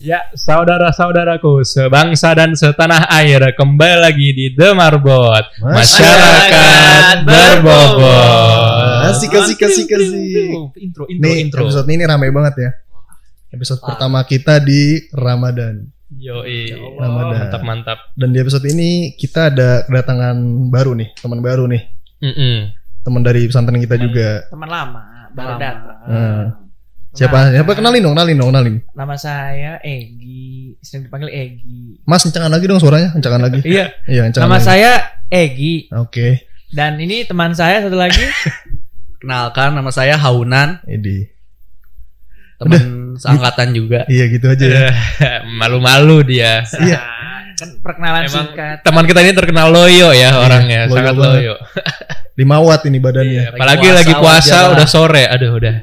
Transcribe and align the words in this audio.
Ya, 0.00 0.24
saudara-saudaraku, 0.32 1.60
sebangsa 1.60 2.32
dan 2.32 2.56
setanah 2.56 3.04
air, 3.12 3.52
kembali 3.52 4.00
lagi 4.00 4.32
di 4.32 4.46
The 4.56 4.72
Marbot, 4.72 5.44
masyarakat 5.60 7.20
berbobot. 7.20 9.12
Asik, 9.12 9.28
asik, 9.36 9.60
asik, 9.60 9.92
asik. 9.92 10.72
Intro, 10.80 11.04
intro, 11.04 11.04
Nih, 11.20 11.44
intro. 11.44 11.68
episode 11.68 11.84
ini 11.92 12.08
rame 12.08 12.32
banget 12.32 12.54
ya. 12.56 12.70
Episode 13.52 13.84
pertama 13.84 14.24
kita 14.24 14.56
di 14.56 15.04
Ramadan. 15.12 15.84
Yoi, 16.16 16.72
Ramadan. 16.96 17.36
mantap, 17.36 17.60
mantap. 17.62 17.98
Dan 18.16 18.32
di 18.32 18.40
episode 18.40 18.64
ini 18.66 19.12
kita 19.12 19.52
ada 19.52 19.84
kedatangan 19.84 20.36
baru 20.72 20.96
nih, 20.96 21.12
teman 21.14 21.44
baru 21.44 21.68
nih. 21.68 21.82
Mm-mm. 22.24 22.56
Teman 23.00 23.20
dari 23.20 23.44
pesantren 23.44 23.76
kita 23.76 24.00
juga. 24.00 24.48
teman 24.48 24.64
lama 24.64 25.02
baru 25.30 25.54
Lama. 25.54 25.60
datang. 25.60 25.98
Nah, 26.08 26.44
siapa? 27.20 27.52
Siapa 27.52 27.72
kenalin 27.74 28.00
dong, 28.00 28.14
kenalin 28.14 28.36
dong, 28.36 28.48
kenalin. 28.48 28.74
Nama 28.90 29.14
saya 29.14 29.72
Egi, 29.80 30.74
sering 30.80 31.04
dipanggil 31.04 31.28
Egi. 31.28 32.00
Mas, 32.02 32.24
kencangan 32.24 32.48
lagi 32.48 32.64
dong 32.64 32.80
suaranya, 32.80 33.12
kencangan 33.12 33.40
lagi. 33.40 33.60
Iya. 33.60 33.92
Iya, 34.04 34.22
kencangan 34.26 34.44
Nama 34.46 34.56
lagi. 34.56 34.66
saya 34.66 34.92
Egi 35.28 35.74
Oke, 35.92 36.28
dan 36.70 36.96
ini 36.96 37.22
teman 37.22 37.52
saya 37.52 37.80
satu 37.80 37.94
lagi. 37.94 38.24
Kenalkan 39.20 39.76
nama 39.76 39.92
saya 39.92 40.16
Haunan, 40.16 40.80
ini. 40.86 41.28
teman 42.56 42.80
seangkatan 43.14 43.68
juga. 43.70 44.04
Iya 44.06 44.24
gitu 44.28 44.48
aja 44.48 44.64
ya. 44.64 44.88
Malu-malu 45.60 46.24
dia. 46.24 46.64
Iya. 46.74 47.00
kan 47.52 47.76
perkenalan 47.78 48.24
Emang 48.24 48.32
singkat. 48.48 48.76
teman 48.80 49.04
kita 49.04 49.20
ini 49.20 49.32
terkenal 49.32 49.68
loyo 49.68 50.16
ya 50.16 50.32
orangnya, 50.34 50.88
loyo 50.88 50.96
sangat 50.96 51.14
banget. 51.14 51.32
loyo. 51.36 51.54
Lima 52.32 52.56
watt 52.58 52.82
ini 52.82 52.96
badannya. 52.96 53.28
Iya, 53.28 53.44
Lagi 53.44 53.52
apalagi 53.52 53.84
puasa, 53.84 53.96
lagi 54.00 54.14
puasa 54.16 54.56
udah 54.72 54.86
sore, 54.88 55.24
aduh 55.26 55.52
udah. 55.54 55.76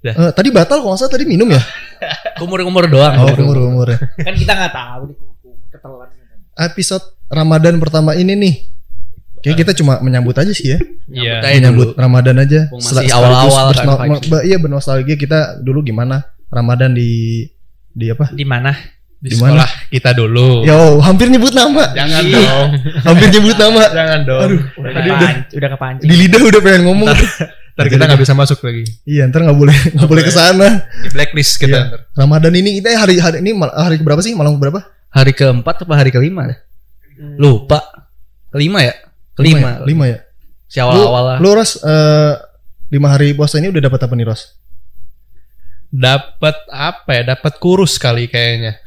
Eh, 0.00 0.32
tadi 0.32 0.48
batal 0.48 0.80
kok 0.80 0.88
nggak 0.88 0.98
salah 0.98 1.12
tadi 1.12 1.28
minum 1.28 1.44
ya? 1.46 1.60
Umur-umur 2.44 2.88
doang. 2.88 3.20
Oh, 3.20 3.28
umur 3.36 3.56
umur. 3.60 3.88
Kan 4.26 4.32
kita 4.32 4.52
nggak 4.56 4.72
tahu 4.72 5.12
ketelan. 5.68 6.08
Episode 6.56 7.04
Ramadan 7.28 7.76
pertama 7.76 8.16
ini 8.16 8.32
nih. 8.32 8.54
Kayak 9.40 9.56
kita 9.60 9.72
cuma 9.76 10.00
menyambut 10.00 10.36
aja 10.36 10.52
sih 10.52 10.72
ya. 10.72 10.78
Iya. 11.06 11.34
Nyambut 11.40 11.44
aja 11.44 11.56
menyambut 11.56 11.88
dulu. 11.92 12.00
Ramadan 12.00 12.36
aja. 12.40 12.60
Masih 12.72 13.12
awal-awal 13.12 13.66
kan, 13.72 13.86
Iya 14.40 14.56
bernostalgia 14.56 15.16
kita 15.16 15.60
dulu 15.60 15.80
gimana 15.80 16.24
Ramadan 16.48 16.96
di 16.96 17.44
di 17.92 18.08
apa? 18.08 18.32
Di 18.32 18.44
mana? 18.44 18.72
Di 19.20 19.32
Di 19.32 19.36
mana? 19.36 19.52
sekolah 19.64 19.70
kita 19.92 20.10
dulu. 20.16 20.64
Yo, 20.64 20.96
hampir 21.04 21.28
nyebut 21.28 21.52
nama. 21.52 21.92
Jangan 21.92 22.24
Iya. 22.24 22.40
dong. 22.40 22.70
hampir 23.04 23.28
nyebut 23.28 23.56
nama. 23.56 23.82
Jangan 23.92 24.20
dong. 24.24 24.42
Aduh, 24.48 24.60
Udah 24.80 24.92
tadi 24.96 25.08
udah 25.08 25.20
kepancing. 25.20 25.56
Udah 25.60 25.68
kepancing. 25.76 26.08
di 26.08 26.14
lidah 26.16 26.40
udah 26.40 26.60
pengen 26.64 26.82
ngomong. 26.88 27.08
Ntar 27.12 27.20
kita 27.76 28.04
nggak 28.06 28.20
bisa 28.20 28.34
masuk 28.34 28.58
lagi. 28.64 28.84
iya, 29.06 29.26
ntar 29.30 29.46
nggak 29.46 29.58
boleh 29.58 29.76
nggak 29.96 30.08
boleh 30.08 30.22
ke 30.26 30.32
sana. 30.32 30.84
Di 31.04 31.08
blacklist 31.12 31.56
kita. 31.56 31.70
Iya. 31.70 31.80
ntar. 31.90 32.00
Ramadan 32.16 32.52
ini 32.56 32.80
kita 32.82 32.94
hari 32.98 33.16
hari 33.20 33.38
ini 33.40 33.54
hari 33.72 33.96
berapa 34.02 34.20
sih? 34.20 34.34
Malam 34.34 34.58
berapa? 34.58 34.82
Hari 35.10 35.32
keempat 35.34 35.86
apa 35.86 35.94
hari 35.94 36.10
kelima? 36.14 36.50
dah? 36.50 36.58
Lupa. 37.40 37.80
Kelima 38.50 38.82
ya? 38.82 38.94
Kelima. 39.36 39.78
ya? 39.80 39.86
Lima 39.86 40.04
ya. 40.08 40.18
Si 40.70 40.78
awal-awal 40.78 41.22
lah. 41.34 41.38
Lu 41.42 41.50
Ros 41.54 41.82
eh, 41.82 42.34
lima 42.90 43.08
hari 43.10 43.34
puasa 43.34 43.58
ini 43.58 43.70
udah 43.70 43.82
dapat 43.90 44.00
apa 44.06 44.14
nih 44.14 44.26
Ros? 44.26 44.42
Dapat 45.90 46.70
apa 46.70 47.10
ya? 47.18 47.22
Dapat 47.34 47.58
kurus 47.58 47.98
kali 47.98 48.30
kayaknya. 48.30 48.78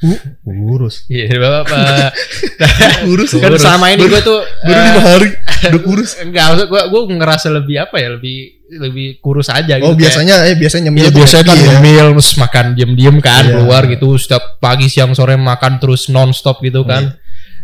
Kurus. 0.48 1.04
Iya, 1.12 1.36
Bapak. 1.36 2.16
Kurus. 3.04 3.36
kan 3.36 3.52
selama 3.60 3.92
ini 3.92 4.08
gue 4.08 4.22
tuh 4.24 4.40
Baru 4.40 4.80
eh, 4.80 4.86
lima 4.88 5.02
hari 5.04 5.30
udah 5.68 5.82
kurus. 5.84 6.12
enggak 6.24 6.56
maksud 6.56 6.68
gue 6.72 6.82
gue 6.88 7.02
ngerasa 7.20 7.48
lebih 7.52 7.76
apa 7.84 7.96
ya? 8.00 8.16
Lebih 8.16 8.63
lebih 8.78 9.08
kurus 9.20 9.50
aja 9.50 9.78
gitu. 9.78 9.86
Oh 9.86 9.94
biasanya 9.94 10.48
eh 10.50 10.56
biasanya 10.56 10.90
Iya 10.90 10.90
nyemil 10.92 11.06
tuh 11.10 11.20
biasanya 11.22 11.44
kan 11.44 11.48
kayak 11.48 11.58
gini 11.58 11.68
ya. 11.68 11.72
ngemil 11.78 12.06
terus 12.18 12.30
makan 12.38 12.66
diem-diem 12.74 13.18
kan 13.20 13.44
Iya. 13.44 13.54
keluar 13.58 13.82
gitu 13.86 14.08
setiap 14.18 14.44
pagi 14.58 14.88
siang 14.90 15.12
sore 15.14 15.36
makan 15.36 15.78
terus 15.78 16.08
non-stop 16.08 16.62
gitu 16.62 16.82
kan. 16.84 17.14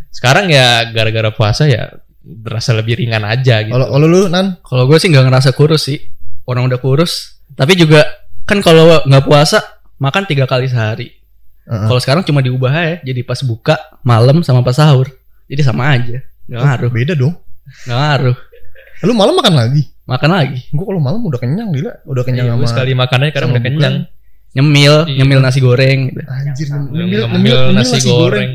Sekarang 0.09 0.49
ya 0.49 0.89
gara-gara 0.89 1.30
puasa 1.30 1.69
ya 1.69 1.89
berasa 2.19 2.73
lebih 2.73 2.99
ringan 2.99 3.23
aja 3.23 3.61
gitu. 3.63 3.73
Kalau 3.73 3.87
kalau 3.89 4.05
lu 4.05 4.21
Nan 4.27 4.57
Kalau 4.61 4.86
gue 4.86 4.97
sih 4.97 5.09
nggak 5.09 5.25
ngerasa 5.25 5.49
kurus 5.53 5.87
sih. 5.87 5.97
Orang 6.45 6.65
udah 6.65 6.81
kurus. 6.81 7.37
Tapi 7.53 7.77
juga 7.77 8.05
kan 8.45 8.61
kalau 8.61 9.02
nggak 9.05 9.26
puasa 9.26 9.61
makan 9.97 10.23
tiga 10.26 10.49
kali 10.49 10.65
sehari. 10.65 11.14
Heeh. 11.70 11.86
Kalau 11.86 11.99
sekarang 12.02 12.23
cuma 12.26 12.41
diubah 12.41 12.73
aja. 12.73 12.95
Jadi 13.05 13.21
pas 13.21 13.37
buka 13.45 13.77
malam 14.02 14.41
sama 14.41 14.65
pas 14.65 14.73
sahur. 14.73 15.05
Jadi 15.45 15.61
sama 15.61 15.93
aja. 15.93 16.21
Nggak 16.49 16.61
ngaruh. 16.65 16.89
beda 16.89 17.14
dong. 17.14 17.33
Nggak 17.86 17.97
ngaruh. 18.02 18.37
Lu 19.05 19.14
malam 19.14 19.37
makan 19.37 19.53
lagi. 19.55 19.86
Makan 20.09 20.30
lagi. 20.33 20.59
Gua 20.73 20.86
kalau 20.89 21.02
malam 21.02 21.21
udah 21.21 21.39
kenyang 21.39 21.70
gila, 21.70 21.93
udah 22.09 22.23
kenyang 22.25 22.45
Iya, 22.49 22.53
gue 22.58 22.65
sama 22.65 22.71
sekali 22.73 22.92
makannya 22.97 23.30
kadang 23.30 23.49
sama 23.53 23.58
udah 23.58 23.65
kenyang. 23.70 23.95
Nyemil, 24.49 24.93
Iya. 25.05 25.15
nyemil 25.21 25.39
nasi 25.45 25.59
goreng. 25.61 25.99
Gitu. 26.09 26.21
anjir 26.25 26.67
nyemil, 26.73 26.89
Ngemil, 26.89 27.21
nyemil, 27.30 27.58
nyemil 27.70 27.77
nasi, 27.77 27.97
goreng. 28.02 28.52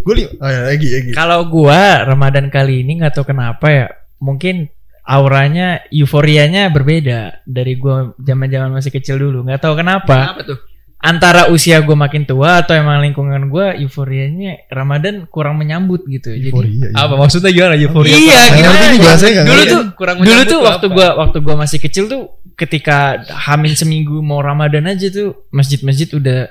Gue 0.00 0.14
li 0.16 0.24
oh, 0.24 0.48
ya, 0.48 0.60
Egi, 0.72 0.88
Egi. 0.96 1.10
Kalau 1.12 1.44
gua 1.52 2.06
Ramadan 2.08 2.48
kali 2.48 2.80
ini 2.80 2.96
nggak 3.04 3.20
tahu 3.20 3.36
kenapa 3.36 3.66
ya. 3.68 3.86
Mungkin 4.16 4.72
auranya, 5.04 5.84
euforianya 5.92 6.72
berbeda 6.72 7.44
dari 7.44 7.76
gua 7.76 8.16
zaman-zaman 8.16 8.72
masih 8.72 8.88
kecil 8.96 9.20
dulu. 9.20 9.44
Nggak 9.44 9.60
tahu 9.60 9.76
kenapa. 9.76 10.32
Apa 10.32 10.42
tuh? 10.42 10.58
Antara 11.06 11.46
usia 11.54 11.78
gua 11.86 11.94
makin 11.94 12.26
tua 12.26 12.66
atau 12.66 12.74
emang 12.74 12.98
lingkungan 12.98 13.46
gua 13.46 13.78
euforianya 13.78 14.66
Ramadan 14.66 15.30
kurang 15.30 15.54
menyambut 15.54 16.02
gitu. 16.10 16.34
Jadi 16.34 16.50
Euforia, 16.50 16.74
iya. 16.74 16.88
Apa 16.98 17.14
maksudnya 17.14 17.54
gimana 17.54 17.78
euforia? 17.78 18.10
Iya, 18.18 18.40
gimana 18.58 18.84
ya? 18.90 18.98
bahasanya 18.98 19.32
nggak 19.32 19.46
Dulu 19.46 19.62
tuh 19.70 19.82
kurang 19.94 20.16
dulu 20.18 20.26
menyambut 20.26 20.46
tuh 20.50 20.58
tuh 20.58 20.60
waktu 20.66 20.86
gua 20.90 21.08
waktu 21.14 21.38
gua 21.46 21.54
masih 21.54 21.78
kecil 21.78 22.04
tuh 22.10 22.22
ketika 22.58 23.22
hamin 23.30 23.78
seminggu 23.78 24.18
mau 24.18 24.42
Ramadan 24.42 24.90
aja 24.90 25.06
tuh 25.14 25.46
masjid-masjid 25.54 26.10
udah 26.10 26.50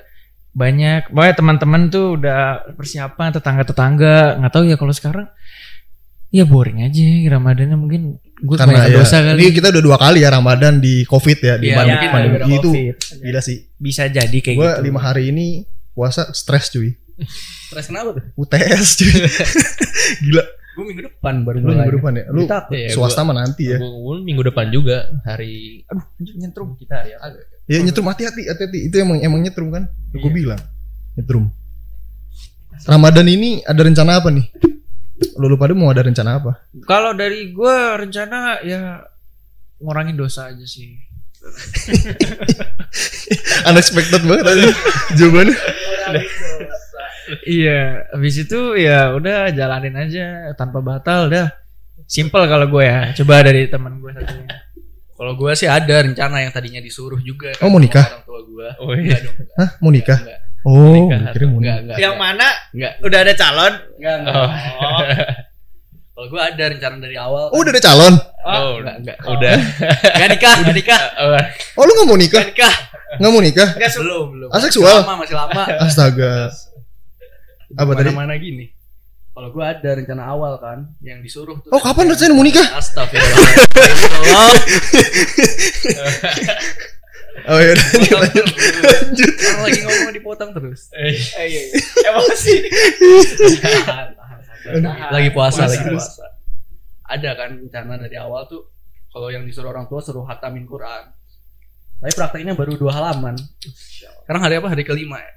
banyak 0.56 1.12
banyak 1.12 1.36
teman-teman 1.36 1.92
tuh 1.92 2.16
udah 2.16 2.72
persiapan 2.80 3.36
tetangga-tetangga 3.36 4.40
nggak 4.40 4.54
tahu 4.56 4.64
ya 4.72 4.80
kalau 4.80 4.96
sekarang 4.96 5.28
ya 6.30 6.44
boring 6.44 6.82
aja 6.82 7.02
Ramadannya 7.32 7.78
mungkin 7.78 8.02
gue 8.36 8.56
Karena 8.56 8.86
ya, 8.86 9.00
dosa 9.00 9.24
kali 9.24 9.40
ini 9.40 9.52
kita 9.52 9.72
udah 9.72 9.80
dua 9.82 9.98
kali 9.98 10.20
ya 10.20 10.30
Ramadan 10.30 10.78
di 10.78 11.02
Covid 11.04 11.38
ya 11.40 11.56
di 11.56 11.72
Iya, 11.72 11.76
pandemi, 11.78 11.96
mungkin 11.96 12.12
pandemi 12.12 12.54
itu 12.54 12.70
gila 13.22 13.40
sih. 13.40 13.58
bisa 13.76 14.04
jadi 14.06 14.38
kayak 14.38 14.56
Gua 14.56 14.72
gitu 14.74 14.84
lima 14.84 15.00
hari 15.00 15.32
ini 15.32 15.64
puasa 15.92 16.28
stres 16.30 16.68
cuy. 16.70 16.92
Stres 17.66 17.88
kenapa 17.88 18.12
tuh? 18.12 18.24
UTS 18.36 18.88
cuy. 19.00 19.14
gila. 20.28 20.44
Gue 20.76 20.84
minggu 20.86 21.04
depan 21.08 21.36
baru 21.42 21.58
Lu 21.58 21.72
mulai. 21.72 21.88
minggu 21.88 21.96
depan 21.96 22.14
ya. 22.14 22.26
Lu. 22.28 22.44
Iya, 22.70 22.90
swasta 22.92 23.24
mah 23.24 23.32
nanti 23.34 23.72
ya. 23.72 23.80
Gua- 23.80 23.96
gua 23.96 24.16
minggu 24.20 24.44
depan 24.44 24.68
juga 24.68 25.08
hari 25.24 25.88
aduh 25.88 26.04
nyentrum 26.36 26.76
kita 26.76 26.94
hari 27.00 27.16
apa? 27.16 27.40
Ya 27.66 27.80
nyetrum 27.80 28.06
hati-hati, 28.06 28.46
hati-hati. 28.46 28.80
Itu 28.86 29.00
emang 29.00 29.24
emang 29.24 29.40
nyetrum 29.42 29.72
kan? 29.72 29.88
Gue 30.12 30.30
bilang. 30.30 30.60
Nyetrum. 31.16 31.48
Ramadan 32.84 33.26
ini 33.26 33.64
ada 33.64 33.80
rencana 33.80 34.20
apa 34.20 34.28
nih? 34.30 34.46
Lu 35.40 35.48
lupa 35.48 35.72
mau 35.72 35.92
ada 35.92 36.04
rencana 36.04 36.44
apa? 36.44 36.60
kalau 36.84 37.16
dari 37.16 37.56
gue 37.56 37.76
rencana 37.96 38.60
ya 38.68 39.00
ngurangin 39.80 40.20
dosa 40.20 40.52
aja 40.52 40.68
sih 40.68 41.00
Unexpected 43.70 44.22
banget 44.26 44.46
aja 44.50 44.70
jawabannya. 45.14 45.58
Iya, 47.46 48.06
habis 48.14 48.36
itu 48.38 48.78
ya 48.78 49.14
udah 49.18 49.50
jalanin 49.54 49.96
aja 49.98 50.54
tanpa 50.58 50.82
batal 50.82 51.30
dah. 51.30 51.50
Simple 52.06 52.46
kalau 52.46 52.70
gue 52.70 52.86
ya. 52.86 53.10
Coba 53.18 53.42
dari 53.42 53.66
teman 53.66 53.98
gue 53.98 54.14
satunya. 54.14 54.46
Kalau 55.16 55.34
gue 55.34 55.52
sih 55.58 55.66
ada 55.66 56.06
rencana 56.06 56.44
yang 56.44 56.54
tadinya 56.54 56.82
disuruh 56.84 57.18
juga. 57.24 57.56
Oh, 57.64 57.72
mau 57.72 57.82
nikah? 57.82 58.06
Orang 58.06 58.26
tua 58.28 58.40
gue. 58.46 58.68
Oh, 58.78 58.94
iya. 58.94 59.16
Enggak 59.16 59.20
dong. 59.26 59.36
Hah, 59.58 59.70
mau 59.82 59.90
nikah? 59.90 60.20
Enggak, 60.22 60.40
Oh, 60.66 60.98
kira 61.32 61.46
mau 61.46 61.62
enggak, 61.62 61.78
nikah. 61.78 61.78
enggak. 61.78 61.98
Yang 62.02 62.16
mana? 62.18 62.48
Enggak, 62.74 62.94
Udah 63.06 63.20
ada 63.22 63.34
calon? 63.38 63.74
enggak, 64.02 64.16
enggak. 64.18 64.34
Oh. 64.36 65.00
Kalau 66.16 66.32
gue 66.32 66.42
ada 66.42 66.64
rencana 66.72 66.96
dari 66.98 67.18
awal. 67.20 67.52
Oh, 67.52 67.60
udah 67.60 67.72
ada 67.76 67.84
calon. 67.84 68.14
Oh, 68.42 68.80
enggak, 68.80 68.96
enggak. 69.04 69.18
udah. 69.22 69.56
Enggak 70.16 70.30
nikah, 70.32 70.54
enggak 70.58 70.76
nikah. 70.76 71.02
Oh, 71.22 71.36
Oh, 71.76 71.84
lu 71.84 71.92
gak 71.94 72.08
mau 72.08 72.18
nikah? 72.18 72.42
Enggak 72.42 72.56
nikah. 72.56 72.74
Gak 73.16 73.30
mau 73.30 73.42
nikah? 73.44 73.70
Enggak 73.76 73.92
belum, 74.00 74.26
belum. 74.32 74.50
Aseksual? 74.50 74.96
Masih 74.96 75.06
lama, 75.06 75.14
masih 75.22 75.36
lama. 75.36 75.64
Astaga. 75.86 76.34
Apa 77.76 77.92
tadi? 77.94 78.10
Mana 78.10 78.34
gini. 78.40 78.72
Kalau 79.36 79.52
gue 79.52 79.60
ada 79.62 79.90
rencana 79.92 80.24
awal 80.26 80.56
kan, 80.58 80.88
yang 81.04 81.20
disuruh 81.20 81.60
tuh. 81.60 81.68
Oh, 81.68 81.82
kapan 81.84 82.08
rencana 82.08 82.32
mau 82.32 82.42
nikah? 82.42 82.64
Astagfirullah. 82.74 84.56
Oh, 87.46 87.60
ya 87.60 87.76
udah 87.76 87.88
lanjut, 87.92 88.16
lanjut. 88.16 88.48
Lanjut. 88.80 89.34
Orang 89.36 89.62
lagi 89.68 89.80
ngomong 89.84 90.14
dipotong 90.16 90.52
terus. 90.56 90.88
eh, 90.96 91.12
Emosi. 92.08 92.56
Tahan, 93.60 94.08
tahan, 94.16 94.40
tahan. 94.72 95.10
lagi 95.12 95.30
puasa, 95.30 95.68
lagi 95.68 95.84
Terus. 95.84 96.00
puasa. 96.00 96.26
Ada 97.06 97.38
kan 97.38 97.50
rencana 97.60 98.02
dari 98.02 98.18
awal 98.18 98.50
tuh 98.50 98.66
kalau 99.12 99.30
yang 99.30 99.46
disuruh 99.46 99.70
orang 99.70 99.86
tua 99.86 100.02
suruh 100.02 100.26
hatamin 100.26 100.66
Quran. 100.66 101.12
Tapi 102.02 102.12
prakteknya 102.12 102.58
baru 102.58 102.76
dua 102.76 102.92
halaman. 102.96 103.36
Sekarang 104.24 104.42
hari 104.42 104.58
apa? 104.58 104.68
Hari 104.74 104.84
kelima 104.84 105.22
ya. 105.22 105.34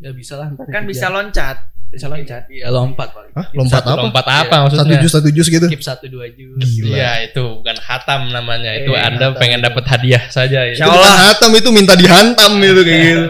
Ya 0.00 0.10
bisa 0.14 0.38
lah 0.38 0.48
Kan 0.70 0.86
bisa 0.86 1.10
loncat. 1.10 1.60
Bisa 1.90 2.06
loncat. 2.06 2.46
Iya 2.46 2.70
lompat 2.70 3.10
paling. 3.10 3.34
Hah, 3.34 3.46
lompat 3.50 3.82
apa? 3.82 3.98
lompat 3.98 4.22
apa 4.24 4.54
Satu 4.62 4.62
maksudnya? 4.86 4.98
jus, 5.02 5.10
satu 5.10 5.28
jus 5.28 5.46
gitu. 5.46 5.66
Skip 5.66 5.82
satu 5.82 6.06
dua 6.06 6.30
jus. 6.30 6.54
Gila. 6.56 6.86
Iya, 6.88 7.10
itu 7.26 7.42
bukan 7.58 7.76
hatam 7.76 8.30
namanya. 8.30 8.70
Itu 8.76 8.90
Eh, 8.90 9.00
Anda 9.00 9.26
hatam. 9.28 9.40
pengen 9.42 9.60
dapat 9.60 9.84
hadiah 9.88 10.22
saja 10.28 10.62
Itu 10.64 10.78
itu. 10.78 10.86
bukan 10.86 11.14
hatam 11.20 11.50
itu 11.52 11.68
minta 11.70 11.94
dihantam 11.94 12.52
gitu 12.58 12.80
kayak 12.80 13.00
gitu. 13.04 13.24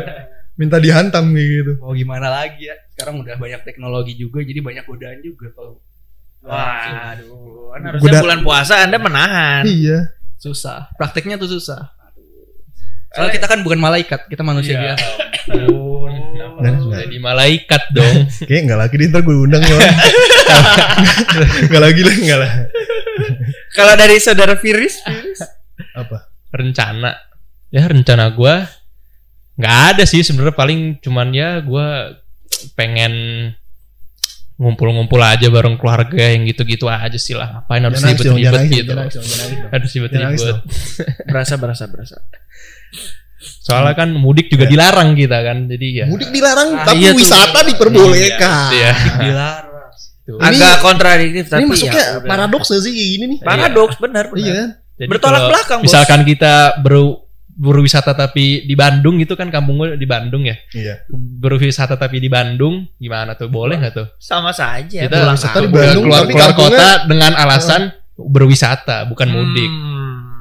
minta 0.54 0.76
dihantam 0.76 1.24
kayak 1.30 1.48
gitu. 1.54 1.72
Mau 1.78 1.92
gimana 1.92 2.28
lagi 2.28 2.62
ya? 2.62 2.76
Sekarang 2.90 3.16
udah 3.18 3.32
banyak 3.34 3.60
teknologi 3.62 4.12
juga, 4.14 4.40
jadi 4.40 4.60
banyak 4.60 4.84
godaan 4.84 5.18
juga 5.20 5.48
kalau 5.50 5.80
Waduh, 6.40 7.68
kan 7.70 7.80
harusnya 7.82 8.04
Goda- 8.10 8.22
bulan 8.22 8.40
puasa 8.40 8.74
Anda 8.80 8.96
menahan. 8.96 9.64
Iya. 9.64 9.98
susah. 10.36 10.88
Prakteknya 10.96 11.36
tuh 11.36 11.48
susah. 11.50 11.92
Soalnya 13.10 13.32
kita 13.34 13.44
kan 13.44 13.60
bukan 13.60 13.76
malaikat, 13.76 14.24
kita 14.26 14.40
manusia 14.40 14.72
Iya. 14.72 14.80
biasa. 14.86 15.08
Nah, 16.60 17.00
Jadi 17.04 17.16
malaikat 17.18 17.82
dong. 17.92 18.16
Kayak 18.48 18.62
nggak 18.68 18.80
lagi 18.80 18.94
nih 19.00 19.06
ntar 19.10 19.20
gue 19.24 19.36
undang 19.36 19.62
ya. 19.64 19.76
Nggak 21.70 21.82
lagi 21.82 22.00
lah, 22.02 22.14
nggak 22.16 22.38
lah. 22.38 22.52
Kalau 23.70 23.94
dari 23.94 24.16
saudara 24.18 24.54
Firis, 24.58 24.98
Firis? 25.04 25.40
Apa? 25.94 26.26
rencana 26.50 27.14
ya 27.70 27.86
rencana 27.86 28.34
gua 28.34 28.66
nggak 29.54 29.76
ada 29.94 30.02
sih 30.02 30.26
sebenarnya 30.26 30.56
paling 30.58 30.98
cuman 30.98 31.30
ya 31.30 31.62
gua 31.62 32.18
pengen 32.74 33.14
ngumpul-ngumpul 34.60 35.22
aja 35.22 35.48
bareng 35.48 35.80
keluarga 35.80 36.36
yang 36.36 36.44
gitu-gitu 36.44 36.84
aja 36.90 37.16
sih 37.16 37.32
lah 37.32 37.62
ngapain 37.62 37.80
harus 37.80 38.02
ribet-ribet 38.02 38.62
gitu 38.68 38.92
harus 38.92 39.90
ribet-ribet 39.94 40.56
berasa 41.24 41.54
berasa 41.56 41.84
berasa. 41.88 42.16
Soalnya 43.40 43.94
kan 43.94 44.12
mudik 44.12 44.46
juga 44.46 44.64
dilarang 44.64 45.12
kita 45.12 45.38
kan 45.40 45.64
jadi 45.64 45.86
ya 45.94 46.06
Mudik 46.06 46.28
dilarang, 46.28 46.68
Ah, 46.74 46.84
tapi 46.84 47.00
iya 47.00 47.10
tuh. 47.10 47.18
wisata 47.18 47.58
diperbolehkan. 47.62 48.68
Iya. 48.70 48.92
Dilarang. 49.18 49.68
Tuh. 50.22 50.36
Ini- 50.36 50.46
Agak 50.46 50.74
kontradiktif 50.78 51.44
Ini 51.44 51.50
tapi 51.50 51.64
masuknya 51.66 51.96
ya 51.98 52.20
paradoks 52.22 52.68
gak 52.68 52.80
sih 52.80 52.92
kayak 52.92 53.08
gini 53.10 53.24
nih? 53.26 53.38
Paradoks 53.40 53.96
benar 53.96 54.24
benar. 54.26 54.44
Iya? 54.46 54.62
Jadi 54.94 55.08
Bertolak 55.08 55.32
kalau 55.34 55.48
belakang, 55.48 55.78
Bos. 55.78 55.84
misalkan 55.88 56.20
kita 56.22 56.52
beru 56.78 57.06
berwisata 57.50 58.12
tapi 58.12 58.62
di 58.62 58.72
Bandung 58.72 59.16
gitu 59.16 59.32
kan 59.34 59.48
kampung 59.48 59.76
gue 59.76 59.92
di 59.94 60.04
Bandung 60.04 60.44
ya 60.44 60.56
Iya. 60.70 61.04
berwisata 61.10 61.92
tapi 61.94 62.16
di 62.16 62.28
Bandung 62.28 62.88
gimana 62.94 63.32
tuh 63.34 63.48
boleh 63.48 63.76
nggak 63.76 63.92
tuh 63.92 64.06
Sama 64.16 64.48
saja. 64.50 64.96
kita 64.98 65.12
pulang 65.18 65.36
wisata 65.36 65.58
di. 65.58 65.68
Bandung, 65.68 66.04
keluar, 66.04 66.20
tapi 66.22 66.32
keluar 66.32 66.52
kota 66.54 66.88
dengan 67.04 67.32
alasan 67.34 67.82
berwisata 68.14 69.04
bukan 69.04 69.28
mudik 69.30 69.68
Hmm. 69.68 69.99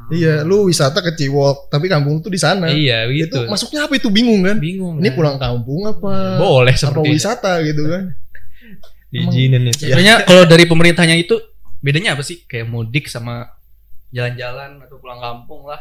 Iya, 0.10 0.42
lu 0.42 0.66
wisata 0.66 1.06
ke 1.06 1.14
Ciwok, 1.14 1.70
tapi 1.70 1.86
kampung 1.86 2.18
tuh 2.18 2.34
di 2.34 2.42
sana. 2.42 2.66
iya 2.74 3.06
Itu 3.06 3.30
gitu 3.30 3.40
masuknya 3.46 3.86
apa 3.86 3.94
itu 3.94 4.10
bingung 4.10 4.42
kan? 4.42 4.58
Bingung. 4.58 4.98
Ini 4.98 5.14
kan? 5.14 5.16
pulang 5.16 5.38
kampung 5.38 5.86
apa? 5.86 6.42
boleh 6.42 6.74
apa 6.74 6.82
seperti 6.82 7.06
itu. 7.06 7.16
wisata 7.16 7.52
gitu 7.62 7.84
kan? 7.86 8.04
diizinin 9.14 9.70
itu 9.70 9.90
Sebenarnya 9.90 10.26
kalau 10.26 10.46
dari 10.46 10.66
pemerintahnya 10.70 11.18
itu 11.18 11.38
bedanya 11.82 12.18
apa 12.18 12.26
sih? 12.26 12.42
Kayak 12.46 12.70
mudik 12.70 13.06
sama 13.06 13.50
jalan-jalan 14.10 14.82
atau 14.82 14.98
pulang 14.98 15.22
kampung 15.22 15.70
lah. 15.70 15.78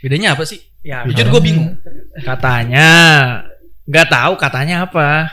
Bedanya 0.00 0.32
apa 0.32 0.48
sih? 0.48 0.60
Ya, 0.80 1.04
Jujur 1.04 1.28
gue 1.28 1.42
bingung. 1.42 1.76
katanya 2.24 2.88
nggak 3.88 4.08
tahu 4.08 4.32
katanya 4.40 4.88
apa. 4.88 5.28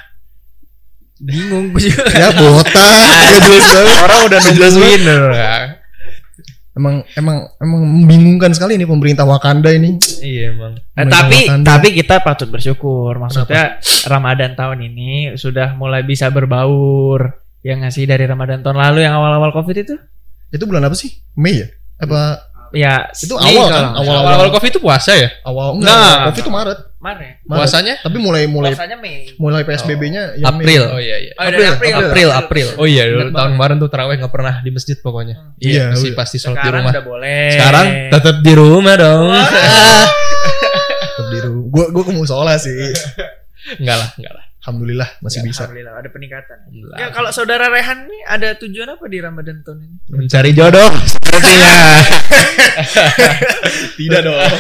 Bingung 1.24 1.72
gue 1.72 1.88
juga. 1.88 2.04
Ya 2.20 2.30
botak, 2.36 2.76
gak 3.32 3.40
jelas 3.48 3.66
banget. 3.72 4.00
orang 4.04 4.20
udah 4.28 4.40
nungguin. 4.44 5.02
Emang 6.76 7.08
emang 7.14 7.48
emang 7.56 7.80
membingungkan 8.04 8.52
sekali 8.52 8.76
nih 8.76 8.84
pemerintah 8.84 9.24
Wakanda 9.24 9.72
ini. 9.72 9.96
iya 10.20 10.52
emang 10.52 10.76
Eh, 10.92 11.08
tapi 11.08 11.48
Wakanda. 11.48 11.68
tapi 11.72 11.88
kita 11.94 12.20
patut 12.20 12.48
bersyukur. 12.48 13.16
Maksudnya 13.16 13.80
Ramadan 14.06 14.54
tahun 14.54 14.84
ini 14.84 15.12
sudah 15.36 15.72
mulai 15.74 16.04
bisa 16.04 16.28
berbaur. 16.28 17.32
Yang 17.62 17.80
ngasih 17.82 18.04
dari 18.06 18.26
Ramadan 18.26 18.60
tahun 18.60 18.78
lalu 18.78 19.00
yang 19.02 19.16
awal-awal 19.16 19.50
Covid 19.52 19.78
itu? 19.80 19.96
Itu 20.52 20.68
bulan 20.68 20.84
apa 20.84 20.94
sih? 20.94 21.16
Mei 21.34 21.64
ya? 21.64 21.68
Apa 21.98 22.44
Ya, 22.76 23.08
Itu 23.10 23.34
Mei 23.34 23.56
awal 23.56 23.66
kalau 23.66 23.72
kan? 23.72 23.86
Awal- 23.94 24.04
salah. 24.06 24.20
awal-awal 24.28 24.50
covid 24.52 24.70
itu 24.70 24.80
puasa 24.80 25.12
ya 25.14 25.30
awal 25.42 25.68
Nah. 25.74 25.80
enggak? 25.80 26.18
Covid 26.26 26.42
itu 26.42 26.52
Maret. 26.52 26.76
Ya? 26.76 26.94
Maret. 27.00 27.36
puasanya 27.48 27.94
Tapi 28.02 28.18
mulai 28.18 28.44
mulai 28.46 28.72
Puasanya 28.72 28.98
Mei. 28.98 29.30
mulai 29.36 29.62
PSBB-nya 29.62 30.22
ya 30.36 30.46
April. 30.46 30.82
oh 30.88 30.98
iya 30.98 31.18
iya 31.20 31.32
Oh, 31.34 31.44
dari 31.46 31.66
April. 31.66 31.94
April, 32.04 32.30
April. 32.34 32.68
oh 32.76 32.84
iya 32.86 33.04
dulu 33.06 33.32
tahun 33.32 33.52
kemarin 33.56 33.76
tuh 33.78 33.88
terawih 33.88 34.16
nggak 34.18 34.34
pernah 34.34 34.56
di 34.60 34.70
masjid 34.70 34.98
pokoknya 34.98 35.36
Iya, 35.58 35.84
pasti 35.90 36.08
udah. 36.08 36.18
pasti 36.18 36.38
sholat 36.38 36.58
di 36.58 36.70
rumah 36.70 36.92
udah 36.92 37.04
boleh. 37.06 37.48
sekarang 37.50 37.86
tetap 38.10 38.36
di 38.40 38.54
rumah 38.54 38.94
dong 38.96 39.28
Tetap 41.06 41.28
di 41.28 41.40
rumah. 41.42 41.64
Gua 41.70 41.86
gua 41.90 42.04
ke 42.04 42.12
musola 42.12 42.54
sih. 42.58 42.74
enggak 43.78 43.96
lah 43.96 44.10
enggak 44.14 44.34
lah 44.34 44.45
Alhamdulillah 44.66 45.10
masih 45.20 45.40
Ya, 45.40 45.44
bisa. 45.46 45.62
Alhamdulillah 45.62 45.94
ada 45.96 46.10
peningkatan. 46.10 46.58
Alhamdulillah. 46.60 46.98
Ya, 46.98 47.08
kalau 47.10 47.30
saudara 47.30 47.70
Rehan 47.70 48.00
nih 48.04 48.22
ada 48.26 48.50
tujuan 48.56 48.90
apa 48.90 49.06
di 49.06 49.18
Ramadan 49.20 49.62
tahun 49.62 49.78
ini? 49.80 49.96
mencari 50.12 50.52
jodoh 50.52 50.90
sepertinya 51.06 51.70
Tidak 53.96 54.22
dong. 54.22 54.52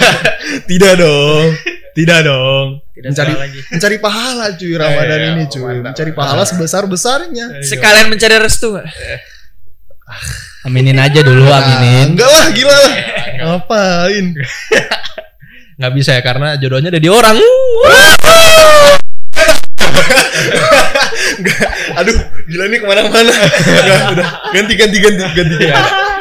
Tidak 0.63 0.93
dong. 0.95 1.45
Tidak 1.91 2.19
dong. 2.21 2.67
Tidak 2.91 3.09
Mencari 3.09 3.33
lagi. 3.33 3.59
mencari 3.65 3.97
pahala 3.97 4.45
cuy 4.53 4.73
Ramadan 4.73 5.17
Iya, 5.17 5.27
ini 5.27 5.41
iya, 5.41 5.49
cuy. 5.49 5.63
mantap. 5.63 5.85
Mencari 5.89 6.11
pahala 6.13 6.43
sebesar-besarnya. 6.43 7.45
Sekalian 7.61 8.07
mencari 8.07 8.35
restu 8.37 8.71
nggak? 8.71 8.85
Aminin 10.63 10.97
aja 10.97 11.19
dulu, 11.19 11.45
Ah, 11.45 11.59
aminin. 11.59 12.13
enggak 12.13 12.25
lah 12.27 12.45
gila 12.51 12.75
lah. 12.75 12.93
Ngapain? 13.37 14.25
nggak 15.75 15.91
bisa 15.91 16.15
ya 16.15 16.23
karena 16.23 16.55
jodohnya 16.55 16.87
ada 16.87 16.97
di 16.97 17.11
orang 17.11 17.35
Aduh, 21.99 22.15
gila 22.47 22.65
nih 22.67 22.77
ke 22.81 22.85
mana-mana. 22.87 23.31
Udah 24.13 24.27
ganti 24.51 24.73
ganti 24.75 24.97
ganti 24.99 25.23
ganti. 25.35 25.55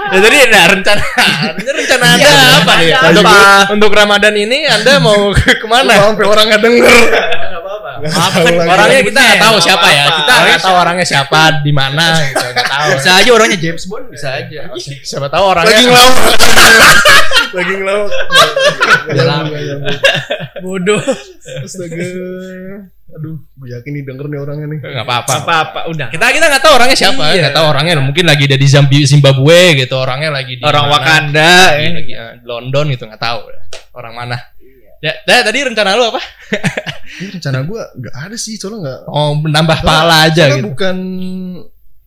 ya 0.05 0.21
jadi 0.21 0.37
nah 0.53 0.65
rencana 0.69 1.01
rencana 1.65 2.05
anda 2.13 2.29
Iya, 2.29 2.61
apa 2.61 2.73
nih 2.77 2.89
ada 2.93 3.09
untuk, 3.09 3.25
apa? 3.25 3.73
untuk 3.73 3.91
ramadan 3.97 4.35
ini 4.37 4.69
anda 4.69 5.01
mau 5.01 5.33
ke 5.33 5.59
ke 5.59 5.67
mana 5.67 5.97
Sampai 5.97 6.29
orang 6.29 6.45
nggak 6.53 6.63
denger. 6.63 7.01
Maaf, 8.05 8.37
tahu 8.37 8.45
kan 8.45 8.53
lagi. 8.53 8.69
orangnya 8.69 9.01
kita 9.01 9.21
nggak 9.25 9.41
tahu 9.41 9.57
siapa 9.65 9.89
ya. 9.89 10.05
Kita 10.13 10.33
nggak 10.45 10.61
tahu 10.61 10.75
orangnya 10.77 11.07
siapa, 11.09 11.41
di 11.65 11.73
mana 11.73 12.21
gitu, 12.21 12.47
nggak 12.53 12.69
tahu. 12.69 12.89
Bisa 13.01 13.11
aja 13.17 13.31
orangnya 13.33 13.59
James 13.59 13.85
Bond, 13.89 14.07
bisa 14.13 14.29
aja. 14.35 14.61
Siapa 14.77 15.27
tahu 15.33 15.45
orangnya 15.57 15.73
Lagi 15.73 15.85
ngelawak. 15.89 16.35
Lagi 17.55 17.73
ngelawak. 17.81 18.11
Bodoh. 20.61 21.01
Astaga. 21.65 22.05
Aduh, 23.05 23.37
gue 23.37 23.69
yakin 23.69 23.91
nih 23.95 24.03
denger 24.03 24.27
nih 24.27 24.41
orangnya 24.41 24.67
nih. 24.67 24.79
nggak 24.81 25.05
apa-apa. 25.05 25.33
Apa-apa 25.45 25.81
udah. 25.93 26.09
Kita 26.09 26.25
kita 26.33 26.47
nggak 26.49 26.63
tahu 26.65 26.73
orangnya 26.75 26.97
siapa, 26.97 27.23
Iya. 27.31 27.41
nggak 27.47 27.55
tahu 27.55 27.67
orangnya. 27.69 27.95
Mungkin 28.01 28.25
lagi 28.25 28.43
ada 28.49 28.57
di 28.57 28.67
Zambi- 28.67 29.05
Zimbabwe 29.05 29.61
gitu, 29.77 29.95
orangnya 29.95 30.33
lagi 30.33 30.57
di 30.57 30.65
Orang 30.65 30.89
mana, 30.89 30.95
Wakanda. 30.99 31.53
lagi, 31.69 31.85
ya. 31.85 31.91
lagi, 31.95 32.13
eh, 32.17 32.33
di 32.41 32.47
London 32.49 32.85
gitu 32.91 33.05
nggak 33.05 33.23
tahu 33.23 33.39
orang 33.95 34.15
mana. 34.17 34.37
Ya, 35.05 35.13
dah, 35.29 35.45
tadi 35.45 35.61
rencana 35.61 36.01
lu 36.01 36.09
apa? 36.09 36.21
Ini 37.21 37.37
rencana 37.37 37.61
gue 37.61 37.81
nggak 37.93 38.15
ada 38.25 38.37
sih, 38.41 38.57
soalnya 38.57 38.79
nggak. 38.89 39.01
Oh, 39.07 39.37
menambah 39.37 39.79
pahala 39.85 40.25
aja 40.25 40.49
gitu. 40.49 40.73
bukan 40.73 40.97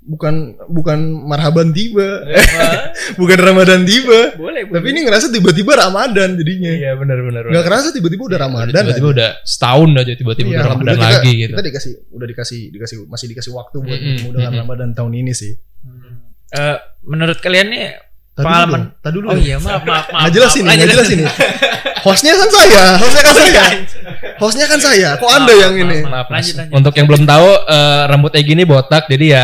bukan 0.08 0.56
bukan 0.72 1.00
marhaban 1.28 1.76
tiba, 1.76 2.24
bukan 3.20 3.38
ramadan 3.38 3.84
tiba. 3.84 4.40
Boleh, 4.40 4.64
Tapi 4.64 4.88
ini 4.96 5.04
ngerasa 5.04 5.28
tiba-tiba 5.28 5.76
ramadan 5.76 6.40
jadinya. 6.40 6.72
Iya 6.72 6.92
benar 6.96 7.20
benar. 7.20 7.44
Nggak 7.52 7.66
kerasa 7.68 7.88
tiba-tiba 7.92 8.24
udah 8.32 8.40
ramadan. 8.40 8.82
Tiba-tiba 8.88 9.10
udah 9.12 9.30
setahun 9.44 9.90
aja 10.00 10.14
tiba-tiba 10.16 10.48
Iya, 10.48 10.58
udah 10.64 10.68
Ramadan 10.72 10.96
kita, 10.96 11.08
lagi 11.12 11.32
gitu. 11.36 11.54
Kita 11.54 11.64
dikasih 11.68 11.94
udah 12.16 12.28
dikasih 12.32 12.62
dikasih 12.72 12.98
masih 13.12 13.28
dikasih 13.36 13.52
waktu 13.52 13.78
buat 13.84 14.00
Mm-mm, 14.00 14.08
ketemu 14.16 14.30
dengan 14.32 14.52
mm-mm. 14.56 14.62
ramadan 14.64 14.90
tahun 14.96 15.14
ini 15.20 15.34
sih. 15.36 15.54
Eh, 16.48 16.78
menurut 17.04 17.44
kalian 17.44 17.68
nih 17.68 18.07
Tadi 18.38 18.46
Pengalaman. 18.46 18.80
dulu, 18.86 19.02
tadi 19.02 19.16
dulu. 19.18 19.28
Oh 19.28 19.36
iya, 19.36 19.56
maaf, 19.58 19.82
maaf, 19.82 20.06
maaf. 20.08 20.22
Nggak 20.22 20.34
jelas 20.38 20.52
ini, 20.54 20.68
nggak 20.70 20.90
jelas 20.94 21.10
ini. 21.10 21.24
Hostnya 21.98 22.34
kan 22.38 22.50
saya, 22.54 22.84
hostnya 22.96 23.24
kan 23.26 23.36
saya. 23.36 23.64
Hostnya 24.38 24.66
kan 24.66 24.80
saya. 24.80 25.10
Kok 25.18 25.26
anda 25.28 25.50
Maaf, 25.50 25.58
yang 25.60 25.74
maaf, 25.74 25.82
ini? 25.84 25.98
maaf. 26.06 26.28
Lanjut, 26.30 26.54
lanjut. 26.56 26.74
Untuk 26.78 26.94
yang 26.94 27.08
belum 27.10 27.24
tahu 27.26 27.48
eh, 27.66 28.02
rambut 28.06 28.32
Egy 28.32 28.50
ini 28.54 28.64
botak 28.64 29.04
jadi 29.08 29.26
ya 29.28 29.44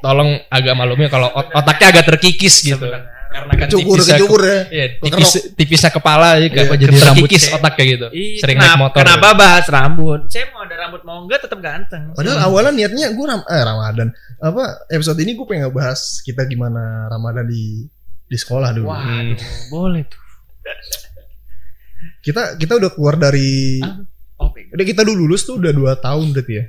tolong 0.00 0.34
agak 0.48 0.74
maklumi 0.74 1.06
kalau 1.06 1.30
ot- 1.30 1.54
otaknya 1.54 1.86
agak 1.94 2.04
terkikis 2.10 2.58
gitu. 2.60 2.90
Karena 3.34 3.50
kan 3.52 3.66
Kecukur, 3.66 3.98
tipisnya- 3.98 4.14
kecukur 4.14 4.40
ya. 4.42 4.60
Iya, 4.66 4.84
tipis 5.00 5.30
tipisnya 5.54 5.90
kepala 5.90 6.28
ya, 6.38 6.46
Iya, 6.46 6.60
apa 6.66 6.74
jadi 6.74 6.86
jadi 6.86 6.94
terkikis 7.00 7.42
rambut 7.46 7.56
otaknya 7.56 7.84
gitu. 7.88 8.06
Sering 8.38 8.56
kenapa, 8.56 8.70
naik 8.70 8.82
motor. 8.82 8.98
Kenapa 9.02 9.28
bahas 9.34 9.64
rambut? 9.66 10.20
Saya 10.26 10.44
mau 10.50 10.60
ada 10.62 10.74
rambut 10.76 11.02
mau 11.02 11.18
enggak 11.22 11.40
tetap 11.42 11.58
ganteng. 11.58 12.02
Padahal 12.14 12.38
awalan 12.44 12.74
niatnya 12.74 13.06
gue 13.10 13.24
ram 13.24 13.42
eh, 13.42 13.62
Ramadan. 13.62 14.08
Apa 14.38 14.62
episode 14.86 15.18
ini 15.18 15.34
gue 15.34 15.46
pengen 15.46 15.66
ngebahas 15.66 15.98
kita 16.20 16.42
gimana 16.44 17.06
Ramadan 17.06 17.46
di 17.46 17.86
di 18.24 18.34
sekolah 18.34 18.70
dulu. 18.70 18.86
Wah, 18.86 19.00
Hmm. 19.00 19.36
boleh 19.68 20.02
tuh. 20.04 20.20
Kita 22.20 22.56
kita 22.56 22.72
udah 22.74 22.90
keluar 22.90 23.16
dari 23.16 23.80
Oh, 24.34 24.50
udah 24.50 24.82
kita 24.82 25.00
dulu 25.00 25.24
lulus 25.24 25.44
tuh 25.44 25.56
udah 25.56 25.70
dua 25.70 25.92
tahun 25.94 26.32
berarti 26.32 26.52
ya. 26.52 26.64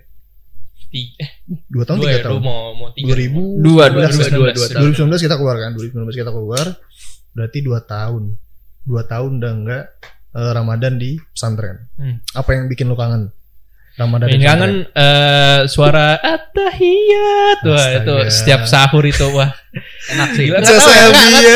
Tiga, 0.86 1.16
eh, 1.18 1.30
Dua 1.66 1.84
tahun 1.84 1.98
dua 1.98 2.06
tiga 2.06 2.14
ya, 2.14 2.22
lu 2.22 2.28
tahun. 2.30 2.42
mau 2.42 2.62
mau 2.74 2.90
tiga. 2.90 3.06
2000 3.10 3.42
Dua, 3.60 3.84
2019 3.90 4.32
dua, 4.32 4.50
dua, 4.54 4.66
dua 4.70 4.82
2019 4.86 5.26
kita 5.26 5.36
keluar 5.36 5.56
kan 5.58 5.72
2019 5.74 6.14
kita 6.16 6.32
keluar 6.32 6.66
berarti 7.32 7.60
dua 7.60 7.80
tahun 7.82 8.24
dua 8.82 9.02
tahun 9.04 9.32
udah 9.36 9.52
enggak 9.56 9.84
eh, 10.32 10.52
Ramadan 10.54 10.94
di 10.96 11.12
pesantren 11.26 11.78
Hmm. 11.96 12.22
apa 12.32 12.50
yang 12.52 12.70
bikin 12.70 12.86
lu 12.86 12.96
kangen 12.96 13.34
Ramadan 13.96 14.28
Yang 14.30 14.36
di 14.36 14.46
kangen 14.46 14.74
eh, 14.88 15.60
suara 15.66 16.08
atahiyat 16.16 17.60
wah 17.62 17.76
Astaga. 17.76 17.98
itu 17.98 18.16
setiap 18.30 18.62
sahur 18.64 19.04
itu 19.04 19.26
wah 19.32 19.52
Enak 20.08 20.30
sih. 20.32 20.46
Gila, 20.46 20.58
tahu 20.60 20.72
ya, 20.72 21.06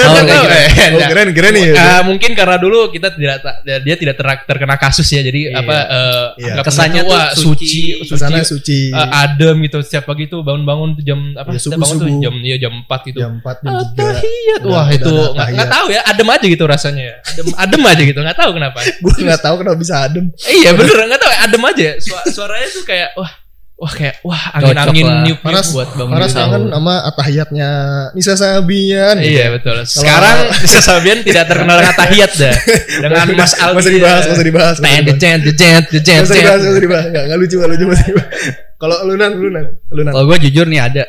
Oh, 0.03 0.15
keren. 0.19 0.59
ya. 0.75 0.87
Oh, 0.89 0.99
keren 1.07 1.27
keren 1.31 1.51
nih. 1.53 1.67
Ah, 1.71 2.01
mungkin 2.01 2.31
karena 2.31 2.55
dulu 2.55 2.89
kita 2.89 3.11
tidak 3.11 3.39
dia 3.79 3.95
tidak 3.95 4.15
ter- 4.15 4.43
terkena 4.45 4.75
kasus 4.75 5.07
ya 5.07 5.21
jadi 5.21 5.39
Iya. 5.49 5.57
apa 5.57 5.75
eh, 5.77 6.25
Iya. 6.35 6.51
anggap 6.51 6.65
Kesannya 6.67 7.01
tuh 7.03 7.19
suci. 7.33 7.67
suci 8.03 8.09
suci 8.09 8.41
suci. 8.43 8.79
eh, 8.89 9.09
adem 9.15 9.55
gitu 9.63 9.79
setiap 9.79 10.03
pagi 10.05 10.25
tuh 10.25 10.41
bangun-bangun 10.41 10.95
tuh 10.95 11.03
jam 11.03 11.19
apa 11.33 11.49
Iya, 11.49 11.59
kita 11.61 11.75
bangun 11.75 11.95
tuh 11.95 12.07
subuh-subuh. 12.07 12.21
jam 12.21 12.35
iya 12.41 12.55
jam 12.57 12.73
4 12.81 12.99
gitu 13.05 13.19
Jam 13.19 13.31
4 13.39 13.55
jam 13.59 13.71
3. 13.71 13.95
Tahiyat. 13.95 14.59
Udah- 14.59 14.69
Wah 14.69 14.83
udah 14.83 14.91
itu 14.91 15.07
ada 15.07 15.15
nggak 15.15 15.29
nggak 15.29 15.47
tahiyat. 15.47 15.69
tahu 15.71 15.87
ya 15.89 16.01
adem 16.03 16.27
aja 16.29 16.45
gitu 16.47 16.63
rasanya 16.65 17.03
ya. 17.05 17.15
Adem 17.25 17.45
adem 17.63 17.81
aja 17.85 18.01
gitu 18.03 18.19
nggak 18.19 18.37
tahu 18.37 18.51
kenapa. 18.51 18.77
Gue 18.83 19.13
nggak 19.15 19.41
tahu 19.41 19.55
kenapa 19.57 19.77
bisa 19.77 19.95
adem. 20.01 20.25
Iya 20.41 20.69
bener 20.73 20.97
nggak 21.07 21.19
tahu 21.19 21.31
adem 21.39 21.61
aja. 21.63 21.87
Suara, 21.99 22.23
suaranya 22.27 22.67
tuh 22.69 22.83
kayak 22.83 23.09
wah 23.15 23.31
wah 23.79 23.89
kayak 23.89 24.19
wah 24.21 24.43
angin 24.53 24.75
angin 24.75 25.07
niup 25.23 25.39
Paras 25.39 25.71
buat 25.71 25.87
bangun 25.95 26.11
Paras 26.11 26.31
tidur. 26.31 26.43
kangen 26.45 26.63
sama 26.69 26.95
atahiyatnya 27.07 27.69
Nisa 28.11 28.33
Sabian. 28.35 29.15
Iya 29.17 29.45
betul. 29.55 29.79
Sekarang 29.83 30.37
Nisa 30.53 30.79
Sabian 30.79 31.23
tidak 31.23 31.47
terkenal 31.47 31.79
dengan 31.79 31.95
tahiyat 31.95 32.31
dah. 32.35 32.53
Dengan 33.07 33.27
Mas 33.33 33.53
Aldi. 33.55 33.75
Masih 33.79 33.93
dibahas, 33.95 34.23
masih 34.27 34.45
dibahas. 34.45 34.75
masih 34.77 34.91
Ten, 34.91 34.99
dibahas. 35.01 35.19
jen, 35.19 35.39
jen, 35.55 35.81
jen, 35.87 36.01
jen, 36.03 36.19
Masih 36.21 36.35
dibahas, 36.35 36.61
masih 36.61 36.83
dibahas. 36.83 37.05
Nggak, 37.07 37.37
lucu, 37.39 37.55
nggak 37.55 37.69
lucu, 37.71 37.85
masih 37.87 38.05
dibahas. 38.05 38.31
Kalau 38.75 38.95
lu 39.03 39.13
nan, 39.15 39.31
lu 39.33 39.47
nan, 39.49 39.65
lu 39.89 40.01
nan. 40.03 40.11
Kalau 40.11 40.25
gue 40.27 40.37
jujur 40.43 40.65
nih 40.65 40.81
ada 40.81 41.03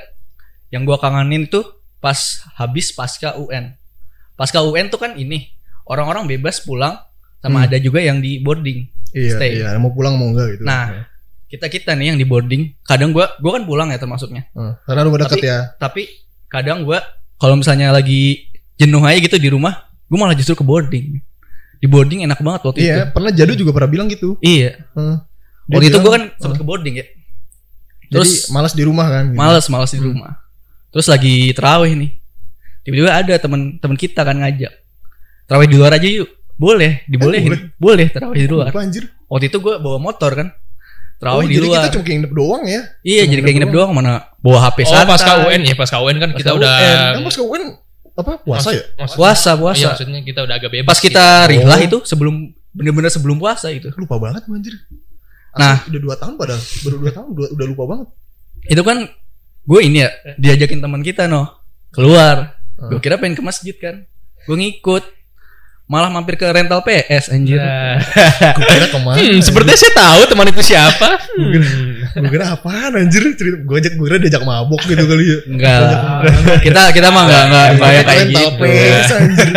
yang 0.70 0.82
gue 0.82 0.96
kangenin 0.96 1.46
tuh 1.46 1.66
pas 1.98 2.18
habis 2.54 2.90
pasca 2.90 3.34
UN. 3.34 3.74
Pasca 4.34 4.62
UN 4.62 4.86
tuh 4.86 4.96
kan 4.96 5.12
ini 5.14 5.50
orang-orang 5.84 6.24
bebas 6.28 6.62
pulang 6.62 6.94
sama 7.38 7.58
Hmm. 7.58 7.66
ada 7.66 7.76
juga 7.76 7.98
yang 7.98 8.18
di 8.18 8.38
boarding. 8.38 8.86
Iya, 9.10 9.34
Stay. 9.34 9.50
iya, 9.58 9.74
mau 9.74 9.90
pulang 9.90 10.14
mau 10.14 10.30
enggak 10.30 10.54
gitu. 10.54 10.62
Nah, 10.62 11.09
kita 11.50 11.66
kita 11.66 11.90
nih 11.92 12.14
yang 12.14 12.18
di 12.18 12.24
boarding. 12.24 12.78
Kadang 12.86 13.10
gue 13.10 13.26
gue 13.26 13.50
kan 13.50 13.62
pulang 13.66 13.90
ya 13.90 13.98
termasuknya. 13.98 14.46
Hmm, 14.54 14.78
karena 14.86 15.02
deket 15.04 15.26
Tapi- 15.34 15.42
ya. 15.42 15.58
Tapi 15.76 16.02
kadang 16.46 16.86
gue 16.86 16.98
kalau 17.36 17.58
misalnya 17.58 17.90
lagi 17.90 18.46
jenuh 18.78 19.02
aja 19.02 19.18
gitu 19.18 19.36
di 19.36 19.50
rumah, 19.50 19.90
gue 20.06 20.16
malah 20.16 20.38
justru 20.38 20.54
ke 20.54 20.62
boarding. 20.62 21.18
Di 21.80 21.86
boarding 21.88 22.22
enak 22.22 22.38
banget 22.38 22.60
waktu 22.62 22.78
itu. 22.80 22.88
Iya, 22.92 23.10
pernah 23.10 23.30
Jadu 23.34 23.52
juga 23.56 23.72
pernah 23.74 23.90
bilang 23.90 24.06
gitu. 24.06 24.38
Iya. 24.38 24.78
Hmm. 24.94 25.24
Waktu 25.66 25.86
itu 25.90 25.98
gue 25.98 26.12
kan 26.12 26.22
sempat 26.38 26.58
ke 26.60 26.66
boarding 26.66 26.94
ya. 26.98 27.06
Jadi 28.10 28.14
Terus 28.14 28.50
malas 28.50 28.74
di 28.74 28.82
rumah 28.82 29.06
kan. 29.06 29.24
gitu. 29.30 29.38
males 29.38 29.66
males 29.66 29.90
di 29.90 29.98
Hmm. 29.98 30.08
rumah. 30.14 30.32
Terus 30.90 31.06
lagi 31.06 31.50
terawih 31.54 31.94
nih. 31.94 32.10
Tiba-tiba 32.82 33.10
ada 33.12 33.34
teman-teman 33.38 33.96
kita 33.96 34.22
kan 34.22 34.36
ngajak. 34.38 34.72
Terawih 35.46 35.68
di 35.70 35.76
luar 35.78 35.92
aja 35.94 36.06
yuk. 36.06 36.30
Boleh, 36.60 37.06
dibolehin. 37.08 37.48
boleh? 37.48 37.60
boleh. 37.80 38.06
terawih 38.12 38.38
di 38.44 38.48
luar. 38.50 38.68
Apa 38.68 38.84
anjir? 38.84 39.08
Waktu 39.30 39.48
itu 39.48 39.58
gue 39.58 39.74
bawa 39.80 39.96
motor 39.96 40.30
kan. 40.36 40.48
Oh, 41.20 41.36
Terawih 41.36 41.46
di 41.46 41.54
jadi 41.54 41.66
luar. 41.68 41.76
kita 41.76 41.88
cuma 41.92 42.02
kayak 42.02 42.16
nginep 42.16 42.32
doang 42.32 42.62
ya. 42.64 42.80
Iya, 43.04 43.20
cuma 43.20 43.28
jadi 43.28 43.40
kayak 43.40 43.44
nginep 43.44 43.52
nginep 43.60 43.72
doang 43.76 43.90
mana 43.92 44.12
bawa 44.40 44.58
HP 44.64 44.78
Oh 44.80 44.88
santai. 44.88 45.04
pas 45.06 45.20
KUN 45.20 45.60
ya 45.60 45.74
pas 45.76 45.88
KUN 45.90 46.16
kan 46.16 46.30
Pas 46.30 46.38
kita 46.40 46.50
KUN. 46.50 46.58
udah 46.58 46.72
Kan 47.12 47.20
pas 47.20 47.34
kau 47.34 47.48
kan 47.50 47.62
apa 48.10 48.32
puasa 48.38 48.68
ya? 48.70 48.82
Maksud- 48.96 49.16
Puasa, 49.16 49.50
Iya, 49.50 49.56
puasa. 49.58 49.86
maksudnya 49.92 50.20
kita 50.22 50.40
udah 50.42 50.54
agak 50.56 50.70
bebas. 50.70 50.88
Pas 50.88 50.98
kita 50.98 51.24
gitu. 51.42 51.50
rihlah 51.52 51.76
Oh. 51.76 51.86
itu 51.86 51.98
sebelum 52.04 52.34
bener-bener 52.70 53.08
sebelum 53.08 53.36
puasa 53.36 53.68
itu. 53.68 53.92
Lupa 53.94 54.16
banget 54.16 54.44
gua 54.44 54.56
anjir. 54.56 54.72
Asli, 54.72 54.96
Nah. 55.58 55.76
udah 55.84 56.00
dua 56.00 56.14
tahun 56.16 56.34
padahal 56.36 56.60
baru 56.80 56.96
dua 56.96 57.10
tahun 57.10 57.26
udah, 57.30 57.48
udah 57.52 57.66
lupa 57.68 57.84
banget. 57.86 58.06
Itu 58.66 58.80
kan 58.80 58.98
gue 59.62 59.80
ini 59.82 59.98
ya 59.98 60.08
diajakin 60.36 60.80
teman 60.80 61.00
kita 61.00 61.26
noh 61.26 61.52
keluar. 61.90 62.56
Hmm. 62.74 62.88
Gue 62.88 62.98
kira 62.98 63.16
pengen 63.16 63.34
ke 63.34 63.42
masjid 63.42 63.74
kan. 63.74 64.08
Gue 64.42 64.56
ngikut. 64.56 65.04
Malah 65.90 66.06
mampir 66.06 66.38
ke 66.38 66.46
rental 66.46 66.86
PS 66.86 67.34
anjir. 67.34 67.58
Nah, 67.58 67.98
Gua 68.54 68.62
kira 68.62 68.86
ke 68.86 68.98
mana? 69.02 69.18
hmm, 69.18 69.42
sepertinya 69.42 69.74
saya 69.74 69.90
tahu 69.90 70.20
teman 70.30 70.46
itu 70.46 70.62
siapa. 70.62 71.08
Hmm. 71.34 72.22
Gue 72.22 72.30
kira 72.30 72.54
apaan 72.54 72.94
anjir 72.94 73.26
cerita 73.34 73.58
gue 73.58 73.76
ajak 73.76 73.92
gue 73.98 74.06
kira 74.06 74.18
diajak 74.22 74.42
mabok 74.46 74.78
gitu 74.86 75.02
kali 75.02 75.24
ya. 75.26 75.38
Enggak 75.50 75.78
kita 76.62 76.82
kita 76.94 77.08
mah 77.10 77.22
enggak 77.26 77.42
enggak 77.50 77.66
kayak 77.74 78.04
Rental 78.06 78.46
gitu. 78.46 78.62
PS, 78.62 79.08
anjir. 79.18 79.48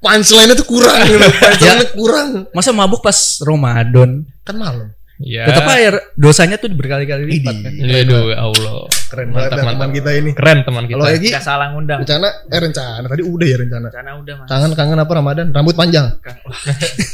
Punchline-nya 0.00 0.54
tuh 0.56 0.66
kurang 0.66 0.98
gitu. 1.06 1.28
Punchline-nya 1.38 1.86
kurang. 1.94 2.28
Masa 2.50 2.70
mabuk 2.72 2.98
pas 2.98 3.18
Ramadan? 3.38 4.26
Kan 4.42 4.56
malam. 4.58 4.90
Iya. 5.20 5.44
Tetap 5.52 5.68
aja 5.68 5.90
dosanya 6.16 6.56
tuh 6.56 6.72
berkali-kali 6.72 7.28
lipat 7.28 7.56
kan. 7.60 7.72
Aduh, 7.76 8.32
ya 8.32 8.38
Allah. 8.40 8.88
Keren 9.12 9.28
Mantap, 9.28 9.36
banget 9.36 9.50
ya 9.52 9.58
teman 9.60 9.74
mantap. 9.76 9.96
kita 10.00 10.10
ini. 10.16 10.30
Keren 10.32 10.58
teman 10.64 10.84
kita. 10.88 10.96
Kalau 10.96 11.06
Egi 11.12 11.28
Gak 11.28 11.44
salah 11.44 11.66
ngundang. 11.70 11.98
rencana 12.00 12.28
eh 12.48 12.58
rencana 12.58 13.04
tadi 13.04 13.22
udah 13.22 13.46
ya 13.46 13.56
rencana. 13.60 13.86
Rencana 13.92 14.10
udah 14.16 14.34
mas. 14.40 14.48
Kangen 14.48 14.70
kangen 14.72 14.98
apa 14.98 15.12
Ramadan? 15.12 15.46
Rambut 15.52 15.76
panjang. 15.76 16.06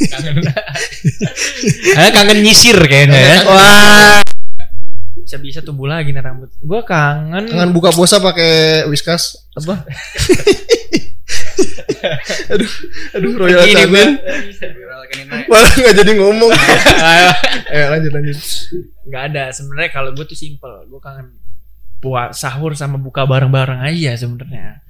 kangen. 0.06 0.34
Eh, 1.96 2.10
kangen 2.12 2.38
nyisir 2.40 2.76
kayaknya 2.78 3.18
ya. 3.18 3.36
Wah. 3.44 4.20
Bisa 5.16 5.42
bisa 5.42 5.58
tumbuh 5.58 5.90
lagi 5.90 6.14
nih 6.14 6.22
rambut. 6.22 6.54
Gue 6.60 6.80
kangen. 6.86 7.50
Kangen 7.50 7.74
buka 7.74 7.90
puasa 7.90 8.22
pakai 8.22 8.86
whiskas 8.86 9.50
apa? 9.52 9.82
aduh, 12.52 12.70
aduh 13.12 13.30
Royal. 13.36 13.62
Canin. 13.64 14.10
Malah 15.46 15.72
nggak 15.72 15.94
jadi 15.96 16.12
ngomong. 16.18 16.50
eh 17.74 17.86
lanjut 17.88 18.12
lanjut. 18.12 18.36
Gak 19.06 19.22
ada. 19.32 19.44
Sebenarnya 19.50 19.90
kalau 19.90 20.10
gue 20.12 20.24
tuh 20.24 20.34
simple. 20.34 20.86
Gue 20.86 20.98
kangen 20.98 21.30
puas 21.96 22.36
sahur 22.36 22.74
sama 22.74 22.98
buka 22.98 23.24
bareng-bareng 23.24 23.80
aja 23.82 24.14
sebenarnya. 24.16 24.82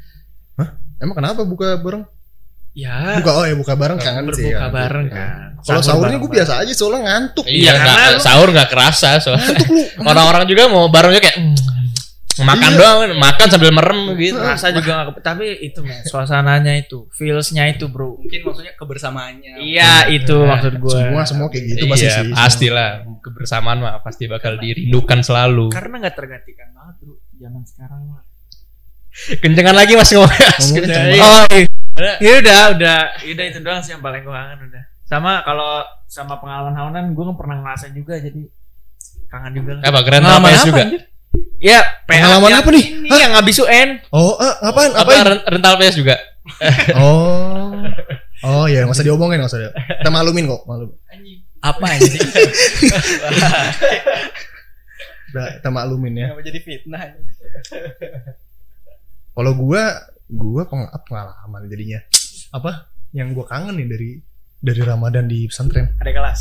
Emang 0.96 1.14
kenapa 1.14 1.44
buka 1.44 1.76
bareng? 1.76 2.04
Ya. 2.72 3.20
Buka 3.20 3.32
oh 3.32 3.44
ya 3.44 3.54
buka 3.54 3.72
bareng 3.72 3.96
kangen 3.96 4.24
sih. 4.32 4.48
berbuka 4.48 4.60
kan. 4.60 4.72
bareng 4.72 5.06
Ya. 5.08 5.14
kan. 5.14 5.48
Kalau 5.56 5.80
Sahur 5.82 6.04
sahurnya 6.04 6.18
gue 6.18 6.30
biasa 6.30 6.52
aja 6.60 6.72
soalnya 6.72 7.00
ngantuk. 7.04 7.44
Iya, 7.44 7.52
Iya, 7.52 7.72
nggak- 7.72 7.86
karena 7.88 8.20
sahur 8.20 8.48
nggak 8.52 8.68
kerasa 8.70 9.10
soalnya. 9.18 9.44
Ngantuk 9.48 9.68
lu. 9.68 9.82
Orang-orang 10.04 10.44
juga 10.44 10.62
mau 10.68 10.84
barengnya 10.86 11.20
kayak 11.20 11.36
mm, 11.36 11.56
makan 12.44 12.70
Iya. 12.72 12.78
doang, 12.80 12.98
makan 13.16 13.46
sambil 13.48 13.70
merem 13.72 14.00
gitu. 14.20 14.36
Rasa 14.36 14.68
juga 14.68 15.08
gak 15.08 15.24
tapi 15.24 15.46
itu 15.64 15.80
men, 15.80 16.04
suasananya 16.04 16.76
itu, 16.76 17.08
feelsnya 17.16 17.64
itu 17.72 17.88
bro. 17.88 18.20
Mungkin 18.20 18.40
maksudnya 18.44 18.72
kebersamaannya. 18.76 19.62
Iya 19.62 20.12
itu 20.12 20.36
Nah, 20.36 20.58
maksud 20.58 20.74
gue. 20.76 20.92
Semua 21.00 21.22
semua 21.24 21.46
kayak 21.48 21.64
gitu 21.72 21.84
pasti 21.88 22.04
iya, 22.04 22.20
sih. 22.20 22.32
pastilah 22.36 22.90
kebersamaan 23.24 23.78
mah 23.80 24.04
pasti 24.04 24.28
bakal 24.28 24.60
dirindukan 24.60 25.24
selalu. 25.24 25.72
Karena 25.72 25.94
nggak 26.04 26.14
tergantikan 26.18 26.68
banget 26.76 26.94
bro, 27.00 27.14
zaman 27.40 27.62
sekarang 27.64 28.00
mah. 28.04 28.22
Kencengan 29.40 29.72
lagi 29.72 29.92
mas 29.96 30.12
ngomong. 30.12 30.28
Ngomongnya 30.28 30.80
kenceng 30.84 31.04
Iya. 31.08 31.22
Oh, 31.24 31.44
ya 32.20 32.32
udah, 32.44 32.60
udah, 32.76 32.98
udah 33.24 33.44
itu 33.48 33.58
doang 33.64 33.80
sih 33.80 33.96
yang 33.96 34.04
paling 34.04 34.20
gue 34.20 34.34
kangen 34.34 34.60
udah. 34.68 34.82
Sama 35.08 35.40
kalau 35.40 35.80
sama 36.04 36.36
pengalaman 36.36 36.76
hawanan 36.76 37.04
gue 37.16 37.24
nggak 37.24 37.38
pernah 37.40 37.56
ngerasain 37.64 37.96
juga 37.96 38.20
jadi 38.20 38.44
kangen 39.32 39.52
juga 39.56 39.70
lah. 39.80 39.82
Apa 39.88 40.00
keren 40.04 40.22
apa, 40.22 40.48
juga? 40.60 40.82
anjir? 40.84 41.02
Ya, 41.58 41.80
Pengalaman 42.04 42.48
yang 42.48 42.60
apa 42.60 42.70
nih? 42.70 42.84
Ini 43.02 43.18
yang 43.18 43.32
habis 43.34 43.56
UN. 43.58 43.88
Oh, 44.08 44.36
eh, 44.36 44.54
apaan? 44.62 44.92
Apa 44.92 45.12
rental 45.46 45.74
PS 45.76 45.96
juga? 45.96 46.16
Oh. 46.94 47.74
Oh 48.44 48.64
ya, 48.64 48.86
nggak 48.86 48.94
usah 48.94 49.02
diomongin, 49.02 49.42
nggak 49.42 49.50
usah. 49.50 49.60
di- 49.60 49.74
Kita 49.98 50.10
maklumin 50.10 50.46
kok, 50.46 50.62
maklum. 50.62 50.90
Apa 51.58 51.84
anjing? 51.90 52.22
Udah, 55.26 55.46
kita 55.58 55.68
maklumin 55.68 56.14
ya. 56.14 56.26
Kenapa 56.30 56.42
jadi 56.44 56.60
fitnah? 56.62 57.02
Kalau 59.32 59.52
gua, 59.52 59.82
gua 60.28 60.62
pengalaman 61.02 61.66
jadinya. 61.66 61.98
Apa? 62.54 62.88
Yang 63.10 63.28
gua 63.34 63.46
kangen 63.46 63.74
nih 63.76 63.88
dari 63.90 64.10
dari 64.56 64.80
Ramadan 64.80 65.26
di 65.26 65.50
pesantren. 65.50 65.98
Ada 65.98 66.12
kelas. 66.14 66.40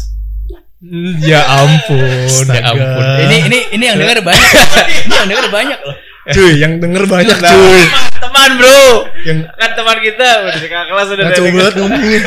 Ya 1.26 1.42
ampun, 1.50 2.46
ya 2.46 2.62
ampun. 2.62 3.06
Ini 3.26 3.38
ini 3.50 3.60
ini 3.74 3.84
yang 3.90 3.98
denger 3.98 4.22
banyak. 4.22 4.52
ini 5.10 5.14
yang 5.18 5.28
denger 5.34 5.48
banyak 5.50 5.80
loh. 5.82 5.96
Cuy, 6.26 6.52
yang 6.58 6.74
denger 6.78 7.04
banyak 7.10 7.38
cuy. 7.38 7.82
Teman 8.22 8.52
bro, 8.58 8.82
Yang 9.26 9.40
kan 9.58 9.72
teman 9.78 9.98
kita 10.02 10.28
udah 10.46 10.58
di 10.58 10.68
kakak 10.70 10.88
kelas 10.90 11.08
udah 11.10 11.24
kacau 11.30 11.44
banget 11.50 11.74
ngomongnya. 11.82 12.22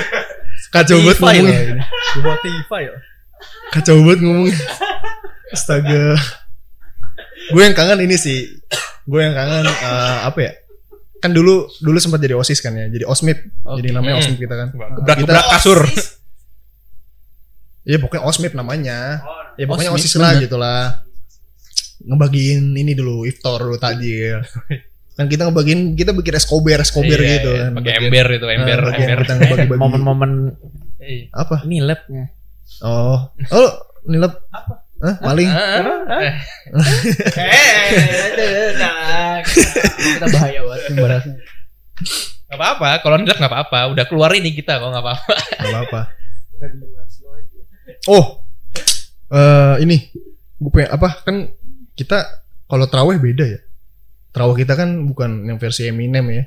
Kacau 0.74 0.96
banget 1.02 1.18
ngomongnya. 1.22 1.60
Spotify 2.14 2.82
loh. 2.90 3.00
Kacau 3.70 3.94
banget 4.02 4.20
ngomongnya. 4.26 4.58
Astaga. 5.54 6.04
Gue 7.54 7.62
yang 7.62 7.74
kangen 7.78 8.00
ini 8.04 8.16
sih. 8.18 8.58
Gue 9.06 9.22
yang 9.22 9.38
kangen 9.38 9.66
eh, 9.66 10.18
apa 10.26 10.38
ya? 10.42 10.52
Kan 11.18 11.30
dulu 11.34 11.66
dulu 11.78 11.98
sempat 11.98 12.22
jadi 12.22 12.34
OSIS 12.34 12.58
kan 12.58 12.74
ya. 12.74 12.90
Jadi 12.90 13.06
OSMIP. 13.06 13.38
Jadi 13.78 13.88
namanya. 13.94 14.18
OSMIP 14.18 14.38
kita 14.46 14.54
kan. 14.54 14.68
Gebrak-gebrak 14.74 15.46
Kita- 15.46 15.52
kasur. 15.54 15.78
Ya 17.88 17.96
pokoknya 17.96 18.20
OSMIP 18.22 18.52
namanya. 18.52 19.24
Oh, 19.24 19.56
Ya 19.56 19.64
pokoknya 19.64 19.90
OSIS 19.90 20.14
lah 20.14 20.36
bener. 20.36 20.44
gitu 20.44 20.56
lah. 20.56 21.00
Ngebagiin 22.00 22.76
ini 22.76 22.92
dulu 22.92 23.24
iftar 23.24 23.58
dulu 23.58 23.74
takjil. 23.74 24.44
Kan 25.16 25.26
kita 25.26 25.48
ngebagiin 25.48 25.96
kita 25.96 26.12
bikin 26.12 26.36
eskober 26.36 26.78
eskober 26.78 27.16
Iya, 27.16 27.30
gitu 27.34 27.50
iya, 27.50 27.62
kan. 27.64 27.70
Pakai 27.74 27.92
ember 27.98 28.26
itu, 28.30 28.46
ember, 28.46 28.78
Nah, 28.78 28.94
ember. 28.94 29.18
kita 29.18 29.32
ngebagi-bagi. 29.34 29.80
momen-momen 29.80 30.32
Iya. 31.00 31.24
apa? 31.34 31.56
ini 31.64 31.80
labnya. 31.80 32.24
Oh, 32.80 33.18
oh, 33.50 33.70
nilep 34.04 34.36
apa? 34.48 34.84
Hah, 34.98 35.14
maling. 35.24 35.46
Eh, 35.46 36.34
Kita 39.98 40.26
bahaya 40.28 40.60
banget 40.60 40.82
membahasnya. 40.90 41.34
Gak 42.48 42.56
apa-apa, 42.56 42.88
kalau 43.02 43.16
nilep 43.16 43.36
gak 43.36 43.46
apa-apa. 43.48 43.78
Udah 43.90 44.04
keluar 44.04 44.30
ini 44.32 44.50
kita 44.52 44.78
kok 44.78 44.88
gak 44.88 45.00
apa-apa. 45.00 45.34
Gak 45.56 45.68
apa-apa. 45.68 46.00
Oh, 48.06 48.46
eh 49.28 49.74
ini 49.82 49.96
gue 50.58 50.70
pengen 50.70 50.90
apa 50.92 51.08
kan 51.22 51.36
kita 51.94 52.18
kalau 52.64 52.86
teraweh 52.86 53.18
beda 53.18 53.44
ya. 53.44 53.60
terawih 54.28 54.60
kita 54.60 54.76
kan 54.76 55.08
bukan 55.08 55.48
yang 55.48 55.58
versi 55.58 55.88
Eminem 55.88 56.22
ya. 56.30 56.44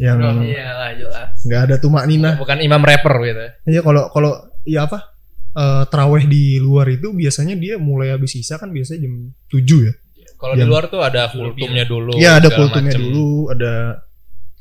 Yang 0.00 0.16
Oh, 0.24 0.40
iya 0.40 0.70
lah 0.72 0.90
jelas. 0.96 1.44
nggak 1.44 1.60
ada 1.60 1.74
tumak 1.76 2.08
nina. 2.08 2.40
Bukan 2.40 2.56
imam 2.62 2.80
rapper 2.80 3.14
gitu. 3.20 3.44
Iya 3.68 3.80
kalau 3.84 4.08
kalau 4.08 4.32
ya 4.64 4.88
apa? 4.88 5.12
eh 5.54 5.84
terawih 5.86 6.26
di 6.26 6.58
luar 6.58 6.90
itu 6.90 7.14
biasanya 7.14 7.54
dia 7.54 7.78
mulai 7.78 8.10
habis 8.10 8.34
sisa 8.34 8.58
kan 8.58 8.74
biasanya 8.74 9.06
jam 9.06 9.14
7 9.46 9.86
ya. 9.86 9.92
Kalau 10.34 10.54
di 10.56 10.64
luar 10.66 10.90
tuh 10.90 10.98
ada 10.98 11.30
kultumnya 11.30 11.84
dulu. 11.86 12.16
Iya 12.18 12.42
ada 12.42 12.48
kultumnya 12.50 12.90
macem. 12.90 13.02
dulu, 13.06 13.54
ada 13.54 13.72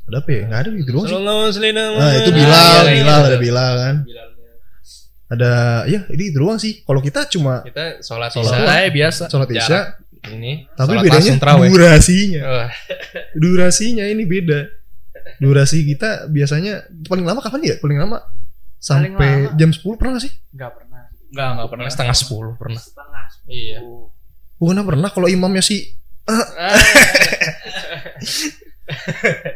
ada 0.06 0.18
apa 0.22 0.30
ya? 0.30 0.42
Nggak 0.52 0.60
ada 0.60 0.70
gitu 0.78 0.90
doang 0.94 1.06
sih. 1.08 1.18
Nah 1.74 2.12
itu 2.14 2.30
Ah, 2.30 2.36
Bilal, 2.36 2.84
iya, 2.86 2.92
iya, 2.94 2.94
Bilal 2.94 3.20
iya. 3.20 3.28
ada 3.32 3.38
Bilal 3.42 3.74
kan. 3.80 3.96
Bilalnya. 4.06 4.33
Ada 5.34 5.52
ya 5.90 6.06
ini 6.14 6.24
itu 6.30 6.38
doang 6.38 6.62
sih. 6.62 6.86
Kalau 6.86 7.02
kita 7.02 7.26
cuma 7.26 7.66
Kita 7.66 7.98
sholat 8.00 8.30
Sholat 8.30 8.54
isya. 8.54 8.94
biasa. 8.94 9.24
sholat 9.28 9.48
Jarak. 9.50 9.66
isya, 9.66 9.80
Ini. 10.30 10.54
tapi 10.78 10.94
sholat 10.94 11.04
bedanya 11.10 11.32
durasinya. 11.74 12.42
Wah, 12.46 12.70
Durasinya 13.42 14.06
ini 14.06 14.24
beda. 14.24 14.60
Durasi 15.42 15.82
kita 15.84 16.30
biasanya 16.30 16.86
paling 17.10 17.26
lama 17.26 17.42
kapan 17.42 17.62
ya? 17.66 17.76
Paling 17.82 17.98
lama 17.98 18.22
sampai 18.78 19.50
lama. 19.50 19.58
jam 19.58 19.72
10 19.72 19.82
pernah 19.98 20.12
nggak 20.16 20.26
sih? 20.28 20.34
Nggak 20.54 20.72
pernah. 20.76 21.02
Enggak, 21.34 21.48
enggak 21.50 21.66
pernah. 21.66 21.68
pernah 21.74 21.90
setengah 21.90 22.16
sepuluh 22.16 22.54
pernah. 22.54 22.78
Setengah. 22.78 23.26
Iya. 23.50 23.80
Bukan 24.62 24.86
pernah 24.86 25.10
kalau 25.10 25.26
imamnya 25.26 25.66
sih 25.66 25.82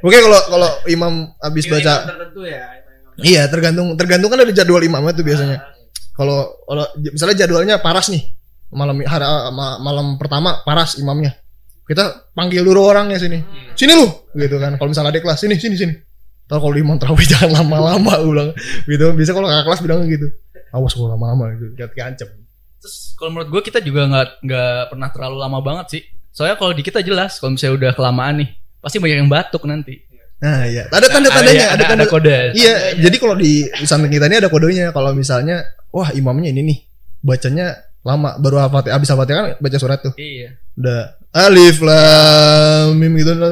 Oke 0.01 0.17
kalau 0.19 0.39
kalau 0.47 0.69
imam 0.87 1.13
habis 1.39 1.67
baca 1.67 2.07
tertentu 2.07 2.43
ya. 2.43 2.65
Iya 3.17 3.49
tergantung 3.49 3.97
tergantung 3.97 4.29
kan 4.29 4.39
ada 4.39 4.53
jadwal 4.53 4.81
imamnya 4.81 5.13
tuh 5.13 5.25
biasanya. 5.25 5.57
Kalau 6.13 6.53
kalau 6.65 6.85
j- 6.97 7.13
misalnya 7.13 7.35
jadwalnya 7.37 7.75
paras 7.77 8.09
nih 8.09 8.21
malam 8.67 8.99
hari 9.01 9.25
ma- 9.51 9.79
malam 9.79 10.17
pertama 10.17 10.61
paras 10.61 10.97
imamnya. 10.97 11.33
Kita 11.87 12.33
panggil 12.35 12.61
dulu 12.61 12.83
orangnya 12.83 13.15
sini. 13.15 13.39
Sini 13.73 13.93
lu 13.95 14.05
gitu 14.35 14.59
kan. 14.59 14.75
Kalau 14.75 14.89
misalnya 14.91 15.15
ada 15.15 15.21
kelas 15.23 15.39
sini 15.39 15.55
sini 15.55 15.75
sini. 15.75 15.93
Tahu 16.45 16.59
kalau 16.59 16.75
imam 16.75 16.95
terawih 16.95 17.23
jangan 17.31 17.63
lama-lama 17.63 18.11
gue 18.19 18.31
bilang 18.31 18.49
gitu. 18.85 19.05
Bisa 19.15 19.31
kalau 19.31 19.47
kakak 19.47 19.65
kelas 19.65 19.81
bilang 19.81 19.99
gitu. 20.05 20.27
Awas 20.75 20.91
kalau 20.91 21.15
lama-lama 21.15 21.55
gitu. 21.55 21.73
Kayak 21.73 21.91
keancam. 21.95 22.27
Terus 22.77 22.95
kalau 23.15 23.29
menurut 23.31 23.49
gue 23.49 23.61
kita 23.63 23.79
juga 23.79 24.05
nggak 24.05 24.27
nggak 24.43 24.81
pernah 24.91 25.09
terlalu 25.09 25.37
lama 25.39 25.59
banget 25.63 25.85
sih. 25.89 26.01
Soalnya 26.29 26.59
kalau 26.59 26.75
di 26.75 26.83
kita 26.83 26.99
jelas 27.01 27.39
kalau 27.39 27.55
misalnya 27.55 27.75
udah 27.79 27.91
kelamaan 27.95 28.35
nih, 28.43 28.49
pasti 28.77 28.99
banyak 28.99 29.17
yang 29.23 29.31
batuk 29.31 29.63
nanti. 29.63 29.95
Nah 30.37 30.69
iya. 30.69 30.83
Ada 30.93 31.07
tanda-tandanya. 31.09 31.65
Ada, 31.65 31.73
ada, 31.73 31.83
tanda. 31.89 32.03
ada 32.05 32.11
kode. 32.11 32.37
Iya. 32.53 32.73
Jadi 33.01 33.15
kalau 33.17 33.35
di 33.37 33.65
samping 33.85 34.11
kita 34.13 34.29
ini 34.29 34.37
ada 34.37 34.49
kodenya. 34.53 34.93
Kalau 34.93 35.11
misalnya 35.17 35.65
wah 35.89 36.13
imamnya 36.13 36.53
ini 36.53 36.61
nih 36.61 36.77
bacanya 37.25 37.87
lama 38.05 38.39
baru 38.39 38.63
hafal 38.63 38.87
habis 38.87 39.09
hafal 39.11 39.25
kan 39.27 39.57
baca 39.59 39.77
surat 39.77 39.99
tuh. 39.99 40.13
Iya. 40.15 40.55
udah 40.77 41.17
alif 41.33 41.81
lam 41.81 42.93
mim 42.95 43.17
gitu 43.17 43.33
gitu 43.33 43.49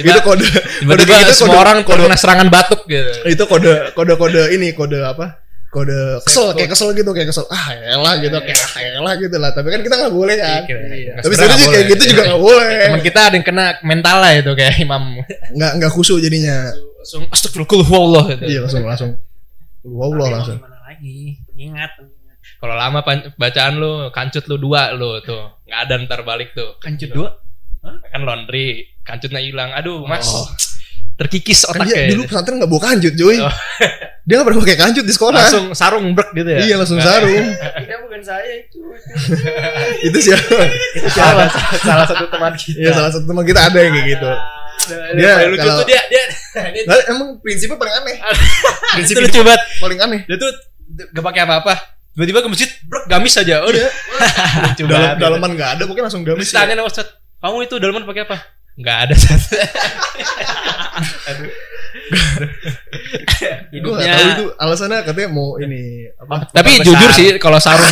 kode 0.00 0.20
kode 0.24 0.46
Tiba-tiba 0.80 1.14
gitu 1.22 1.32
semua 1.36 1.60
kode 1.60 1.62
orang 1.62 1.78
kode 1.84 2.00
kena 2.08 2.16
serangan 2.18 2.48
batuk 2.48 2.80
gitu. 2.88 3.12
itu 3.28 3.44
kode 3.44 3.92
kode 3.94 4.14
kode 4.16 4.42
ini 4.56 4.72
kode 4.72 4.98
apa 5.04 5.38
kode 5.70 6.18
kesel 6.26 6.50
kayak 6.50 6.70
kesel 6.74 6.90
gitu 6.90 7.10
kayak 7.14 7.30
kesel 7.30 7.46
ah 7.46 7.70
elah 7.72 8.18
gitu 8.18 8.34
kayak 8.42 8.58
ah 8.58 8.82
elah 8.98 9.14
gitu 9.14 9.36
lah 9.38 9.54
tapi 9.54 9.70
kan 9.70 9.80
kita 9.86 9.94
nggak 9.96 10.10
boleh 10.10 10.34
kan 10.34 10.62
Iya. 10.66 11.14
tapi 11.22 11.34
sebenarnya 11.38 11.68
kayak 11.70 11.86
gitu 11.94 12.02
juga 12.10 12.22
nggak 12.26 12.42
boleh 12.42 12.74
Teman 12.90 13.00
kita 13.00 13.20
ada 13.22 13.34
yang 13.38 13.46
kena 13.46 13.66
mental 13.80 14.16
lah 14.18 14.32
itu 14.34 14.50
kayak 14.52 14.74
imam. 14.82 15.02
nggak 15.54 15.72
nggak 15.78 15.90
khusyuk 15.94 16.18
jadinya 16.18 16.74
Langsung 16.74 17.22
astagfirullah 17.30 18.24
gitu. 18.34 18.44
iya 18.44 18.58
langsung 18.66 18.82
langsung 18.84 19.10
wow 19.86 20.10
langsung 20.28 20.58
Gimana 20.58 20.78
lagi? 20.84 21.38
Pengingat. 21.48 21.90
pengingat. 21.96 22.38
Kalau 22.60 22.74
lama 22.76 23.00
bacaan 23.40 23.74
lu, 23.80 23.92
kancut 24.12 24.44
lu 24.44 24.60
dua 24.60 24.92
lu 24.92 25.16
tuh. 25.24 25.56
Nggak 25.64 25.80
ada 25.80 25.94
ntar 26.04 26.20
balik 26.28 26.52
tuh. 26.52 26.76
Kancut 26.76 27.08
dua. 27.08 27.32
Kan 28.12 28.28
laundry, 28.28 28.84
kancutnya 29.00 29.40
hilang. 29.40 29.72
Aduh, 29.72 30.04
Mas. 30.04 30.28
Oh. 30.28 30.44
Terkikis 31.20 31.60
kan 31.62 31.76
dia 31.78 31.92
otaknya. 31.92 32.08
dulu 32.10 32.22
pesantren 32.24 32.56
nggak 32.56 32.70
bawa 32.70 32.82
kancut 32.82 33.12
cuy 33.14 33.36
Oh. 33.38 33.52
dia 34.26 34.34
nggak 34.34 34.46
pernah 34.46 34.60
pakai 34.62 34.78
kancut 34.78 35.04
di 35.04 35.12
sekolah 35.12 35.36
langsung 35.38 35.66
sarung 35.72 36.04
brek 36.10 36.30
gitu 36.32 36.48
ya. 36.48 36.58
iya 36.62 36.74
langsung 36.74 36.96
sarung 36.98 37.44
Tidak 37.76 37.98
bukan 38.00 38.20
saya 38.20 38.52
itu. 38.54 38.80
itu 40.06 40.18
siapa 40.22 40.64
salah, 41.10 41.48
salah 41.76 42.04
satu 42.04 42.24
teman 42.26 42.52
kita. 42.54 42.78
Iya 42.78 42.90
salah 42.94 43.10
satu 43.10 43.24
teman 43.26 43.42
kita 43.42 43.60
ada 43.62 43.78
yang 43.78 43.92
kayak 43.92 44.08
gitu 44.10 44.30
Dia 44.80 44.96
Dia 45.14 45.30
paling 45.36 45.50
lucu 45.50 45.60
kalau- 45.62 45.78
tuh 45.78 45.86
dia 45.86 46.02
dia, 46.06 46.22
dia 46.66 46.82
Nah, 46.82 46.96
emang 47.06 47.28
prinsipnya 47.38 47.76
paling 47.76 47.94
aneh. 47.94 48.16
Prinsip 48.94 49.14
itu 49.14 49.22
lucu 49.22 49.40
banget. 49.42 49.60
paling 49.76 49.98
aneh. 50.00 50.20
Dia 50.24 50.36
tuh 50.36 50.50
gak 51.10 51.22
pakai 51.22 51.42
apa-apa. 51.42 51.74
Tiba-tiba 52.10 52.40
ke 52.40 52.48
masjid, 52.48 52.70
brek 52.82 53.04
gamis 53.06 53.34
aja. 53.34 53.62
Udah. 53.62 53.86
Dalam 54.74 54.88
banget. 54.88 55.14
dalaman 55.16 55.50
nggak 55.52 55.70
ada, 55.70 55.82
pokoknya 55.84 56.04
langsung 56.08 56.24
gamis. 56.24 56.48
Terus 56.48 56.58
tanya 56.58 56.74
sama 56.74 56.86
Ustaz, 56.86 57.06
kamu 57.38 57.56
itu 57.62 57.74
dalaman 57.76 58.02
pakai 58.02 58.22
apa? 58.24 58.36
Enggak 58.80 58.98
ada 59.04 59.12
Ustaz. 59.12 59.44
Gue 63.70 63.92
nggak 63.92 64.08
tahu 64.08 64.28
itu 64.34 64.46
alasannya 64.56 65.04
katanya 65.04 65.28
mau 65.30 65.60
ini 65.60 66.08
apa? 66.16 66.48
Tapi 66.50 66.80
Besar. 66.80 66.86
jujur 66.88 67.10
sih 67.14 67.28
kalau 67.38 67.60
sarung 67.60 67.86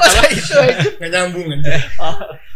Masa 0.00 0.20
itu 0.32 0.54
aja 0.56 0.88
nggak 0.98 1.10
nyambung 1.12 1.46
aja. 1.52 1.76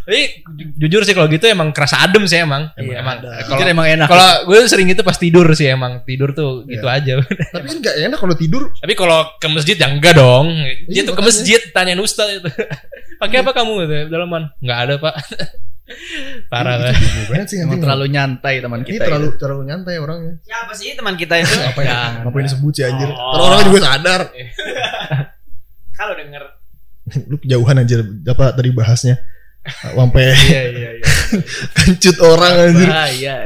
Tapi 0.03 0.21
ju- 0.49 0.73
jujur 0.79 1.03
sih 1.03 1.13
kalau 1.13 1.27
gitu 1.27 1.47
emang 1.47 1.71
kerasa 1.71 2.01
adem 2.01 2.25
sih 2.25 2.37
emang. 2.37 2.75
Iya, 2.75 2.99
emang 2.99 3.19
ada. 3.19 3.39
kalau 3.47 3.63
emang 3.65 3.87
enak. 3.89 4.07
kalau 4.07 4.29
gue 4.45 4.67
sering 4.67 4.87
gitu 4.87 5.01
pas 5.01 5.15
tidur 5.15 5.47
sih 5.53 5.69
emang 5.69 6.03
tidur 6.03 6.31
tuh 6.33 6.67
gitu 6.67 6.85
aja. 6.85 7.23
Tapi 7.55 7.65
kan 7.65 7.77
nggak 7.79 7.95
enak 8.03 8.19
kalau 8.19 8.35
tidur. 8.35 8.75
Tapi 8.75 8.93
kalau 8.93 9.31
ke 9.37 9.47
masjid 9.47 9.75
ya 9.75 9.87
enggak 9.87 10.15
dong. 10.15 10.51
Dia 10.87 10.91
Iya, 10.93 11.03
tuh 11.05 11.15
ke 11.15 11.23
masjid 11.23 11.61
tanyain 11.71 11.99
ustaz 11.99 12.35
itu. 12.35 12.51
Pakai 13.23 13.41
apa 13.41 13.53
kamu 13.53 13.73
gitu? 13.81 13.95
Dalaman. 14.09 14.51
Enggak 14.59 14.79
ada, 14.81 14.95
Pak. 14.99 15.15
Parah 16.49 16.79
Itu 16.79 16.85
lah. 16.85 16.95
banget 17.29 17.47
sih 17.47 17.57
Emang 17.59 17.77
nanti. 17.77 17.85
terlalu 17.85 18.05
nyantai 18.09 18.55
teman 18.59 18.81
ini 18.81 18.89
kita. 18.89 19.05
terlalu 19.05 19.29
ya. 19.29 19.37
terlalu 19.37 19.63
nyantai 19.67 19.95
orangnya. 19.99 20.35
Siapa 20.41 20.73
sih 20.73 20.95
teman 20.95 21.15
kita 21.15 21.35
itu? 21.37 21.53
Apa 21.53 21.81
ya? 21.81 21.99
Ngapain 22.23 22.45
disebut 22.45 22.73
sih 22.73 22.83
anjir? 22.83 23.09
Oh. 23.09 23.19
Orang 23.31 23.45
orangnya 23.53 23.67
juga 23.69 23.81
sadar. 23.85 24.21
Kalau 25.93 26.15
denger 26.17 26.43
Lu 27.27 27.37
kejauhan 27.37 27.77
anjir 27.77 28.01
apa 28.25 28.51
tadi 28.53 28.71
bahasnya. 28.71 29.19
Sampai 29.63 30.35
Iya, 30.49 30.63
iya, 30.69 30.91
iya. 30.99 31.07
kancut 31.77 32.17
orang 32.19 32.55
anjir. 32.67 32.89
Bahaya. 32.89 33.37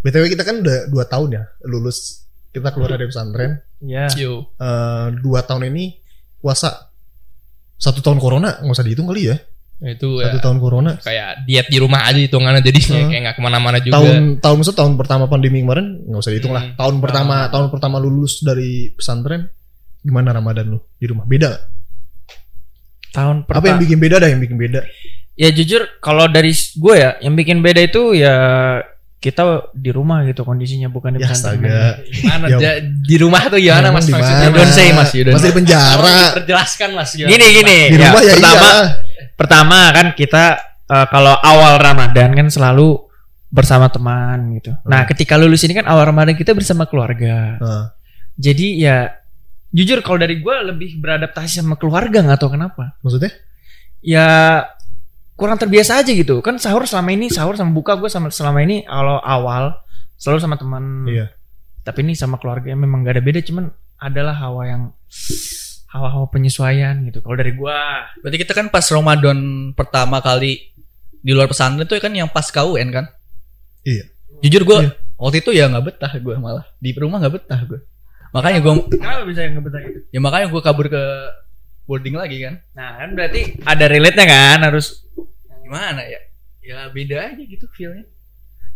BTW 0.00 0.24
kita 0.28 0.42
kan 0.42 0.58
udah 0.58 0.88
2 0.88 0.96
tahun 1.06 1.28
ya 1.30 1.42
lulus. 1.64 2.24
Kita 2.50 2.72
keluar 2.72 2.90
dari 2.90 3.06
pesantren. 3.06 3.60
ya. 3.80 4.10
Yo. 4.12 4.50
Eh, 4.58 5.06
dua 5.18 5.40
tahun 5.40 5.70
ini 5.70 5.94
puasa 6.36 6.90
satu 7.76 8.00
tahun 8.00 8.18
corona 8.18 8.58
nggak 8.58 8.74
usah 8.74 8.84
dihitung 8.84 9.06
kali 9.06 9.30
ya 9.30 9.36
Itu 9.80 10.20
satu 10.20 10.36
ya, 10.36 10.42
tahun 10.42 10.58
corona 10.58 10.92
kayak 10.98 11.48
diet 11.48 11.68
di 11.68 11.78
rumah 11.78 12.04
aja 12.04 12.18
hitungannya 12.18 12.60
jadi 12.60 12.76
Hmm. 12.82 13.08
kayak 13.08 13.20
nggak 13.24 13.36
ke 13.36 13.42
mana-mana 13.42 13.78
juga. 13.80 13.96
tahun 13.96 14.16
tahun 14.36 14.56
maksud 14.60 14.76
tahun 14.76 14.92
pertama 14.96 15.24
pandemi 15.24 15.64
kemarin 15.64 16.04
nggak 16.04 16.20
usah 16.20 16.32
dihitung 16.32 16.52
lah 16.52 16.64
Hmm. 16.64 16.76
tahun 16.76 16.94
pertama 17.00 17.48
tahun 17.48 17.66
pertama 17.70 17.96
lulus 17.96 18.44
dari 18.44 18.92
pesantren 18.92 19.48
gimana 20.00 20.32
ramadan 20.34 20.66
lu 20.66 20.78
di 20.94 21.06
rumah 21.06 21.24
beda 21.24 21.56
Tahun 23.10 23.42
apa 23.42 23.50
yang 23.50 23.62
pertama. 23.78 23.82
bikin 23.82 23.98
beda 23.98 24.16
dah 24.22 24.28
yang 24.30 24.40
bikin 24.42 24.58
beda 24.58 24.80
Ya 25.34 25.48
jujur 25.50 25.88
kalau 26.04 26.28
dari 26.28 26.52
gue 26.52 26.94
ya 26.94 27.16
yang 27.24 27.32
bikin 27.32 27.64
beda 27.64 27.80
itu 27.80 28.12
ya 28.12 28.36
kita 29.20 29.68
di 29.76 29.92
rumah 29.92 30.24
gitu 30.24 30.48
kondisinya 30.48 30.88
bukan 30.88 31.16
di 31.16 31.24
ya 31.24 31.28
pesantren. 31.28 32.00
Gimana 32.08 32.44
Ya. 32.56 32.80
Di 32.80 33.16
rumah 33.20 33.52
tuh 33.52 33.60
gimana 33.60 33.92
Emang 33.92 34.00
Mas 34.00 34.08
di 34.08 34.12
maksudnya? 34.16 34.48
mana? 34.48 34.48
You 34.48 34.56
don't 34.56 34.72
say, 34.72 34.88
Mas, 34.96 35.10
you 35.12 35.22
don't 35.28 35.36
masih 35.36 35.52
di 35.52 35.56
penjara 35.60 36.16
Terjelaskan 36.40 36.88
Mas. 36.96 37.10
gimana? 37.12 37.30
Gini 37.36 37.46
gini. 37.52 37.78
di 37.92 37.96
rumah 38.00 38.20
ya, 38.24 38.34
pertama, 38.36 38.68
iya 38.68 38.84
pertama 39.36 39.78
kan 39.92 40.06
kita 40.16 40.44
eh, 40.88 41.06
kalau 41.12 41.34
awal 41.36 41.72
Ramadan 41.80 42.28
kan 42.36 42.46
selalu 42.48 42.88
bersama 43.50 43.90
teman 43.90 44.56
gitu. 44.56 44.72
Nah, 44.86 45.02
ketika 45.10 45.34
lulus 45.34 45.64
ini 45.66 45.74
kan 45.74 45.84
awal 45.90 46.06
Ramadan 46.08 46.38
kita 46.38 46.54
bersama 46.54 46.86
keluarga. 46.86 47.56
Nah, 47.58 47.84
Jadi 48.40 48.80
ya 48.80 49.10
jujur 49.70 50.02
kalau 50.02 50.18
dari 50.18 50.42
gue 50.42 50.54
lebih 50.66 50.98
beradaptasi 50.98 51.62
sama 51.62 51.78
keluarga 51.78 52.22
nggak 52.22 52.38
tahu 52.42 52.58
kenapa. 52.58 52.98
maksudnya 53.02 53.30
Ya 54.00 54.64
kurang 55.36 55.60
terbiasa 55.60 56.00
aja 56.00 56.08
gitu. 56.12 56.40
Kan 56.40 56.56
sahur 56.56 56.88
selama 56.88 57.12
ini 57.12 57.28
sahur 57.28 57.56
sama 57.56 57.72
buka 57.72 57.96
gue 58.00 58.08
sama 58.08 58.32
selama 58.32 58.64
ini 58.64 58.84
kalau 58.88 59.20
awal 59.20 59.76
selalu 60.16 60.38
sama 60.40 60.56
teman. 60.56 61.04
Iya. 61.08 61.32
Tapi 61.84 62.04
ini 62.04 62.12
sama 62.16 62.36
keluarga 62.40 62.72
memang 62.76 63.04
gak 63.04 63.20
ada 63.20 63.22
beda 63.24 63.40
cuman 63.44 63.68
adalah 64.00 64.36
hawa 64.36 64.62
yang 64.68 64.82
hawa-hawa 65.92 66.26
penyesuaian 66.32 66.96
gitu. 67.08 67.20
Kalau 67.20 67.36
dari 67.36 67.52
gua 67.52 68.08
Berarti 68.24 68.36
kita 68.40 68.52
kan 68.56 68.68
pas 68.72 68.84
Ramadan 68.88 69.70
pertama 69.76 70.22
kali 70.24 70.70
di 71.20 71.32
luar 71.36 71.48
pesantren 71.52 71.84
itu 71.84 71.96
kan 72.00 72.12
yang 72.16 72.28
pas 72.32 72.48
KUN 72.48 72.88
kan? 72.88 73.04
Iya. 73.84 74.08
Jujur 74.40 74.64
gue 74.64 74.76
Iya. 74.88 74.90
waktu 75.20 75.36
itu 75.44 75.50
ya 75.52 75.68
nggak 75.68 75.84
betah 75.84 76.12
gue 76.16 76.34
malah 76.40 76.64
di 76.80 76.96
rumah 76.96 77.20
nggak 77.20 77.34
betah 77.36 77.60
gue. 77.68 77.80
Makanya 78.30 78.58
gue 78.62 78.72
kenapa 78.94 79.22
bisa 79.26 79.40
yang 79.42 79.58
ngebetah 79.58 79.80
gitu? 79.82 79.98
ya 80.14 80.18
makanya 80.22 80.46
gue 80.50 80.60
kabur 80.62 80.86
ke 80.86 81.02
boarding 81.86 82.14
lagi 82.14 82.38
kan. 82.46 82.54
Nah, 82.78 83.02
kan 83.02 83.10
berarti 83.18 83.58
ada 83.66 83.84
relate-nya 83.90 84.26
kan 84.30 84.60
harus 84.62 85.02
Gimana 85.70 86.02
ya? 86.02 86.18
Ya 86.66 86.78
beda 86.90 87.30
aja 87.30 87.42
gitu 87.46 87.62
feelnya. 87.78 88.02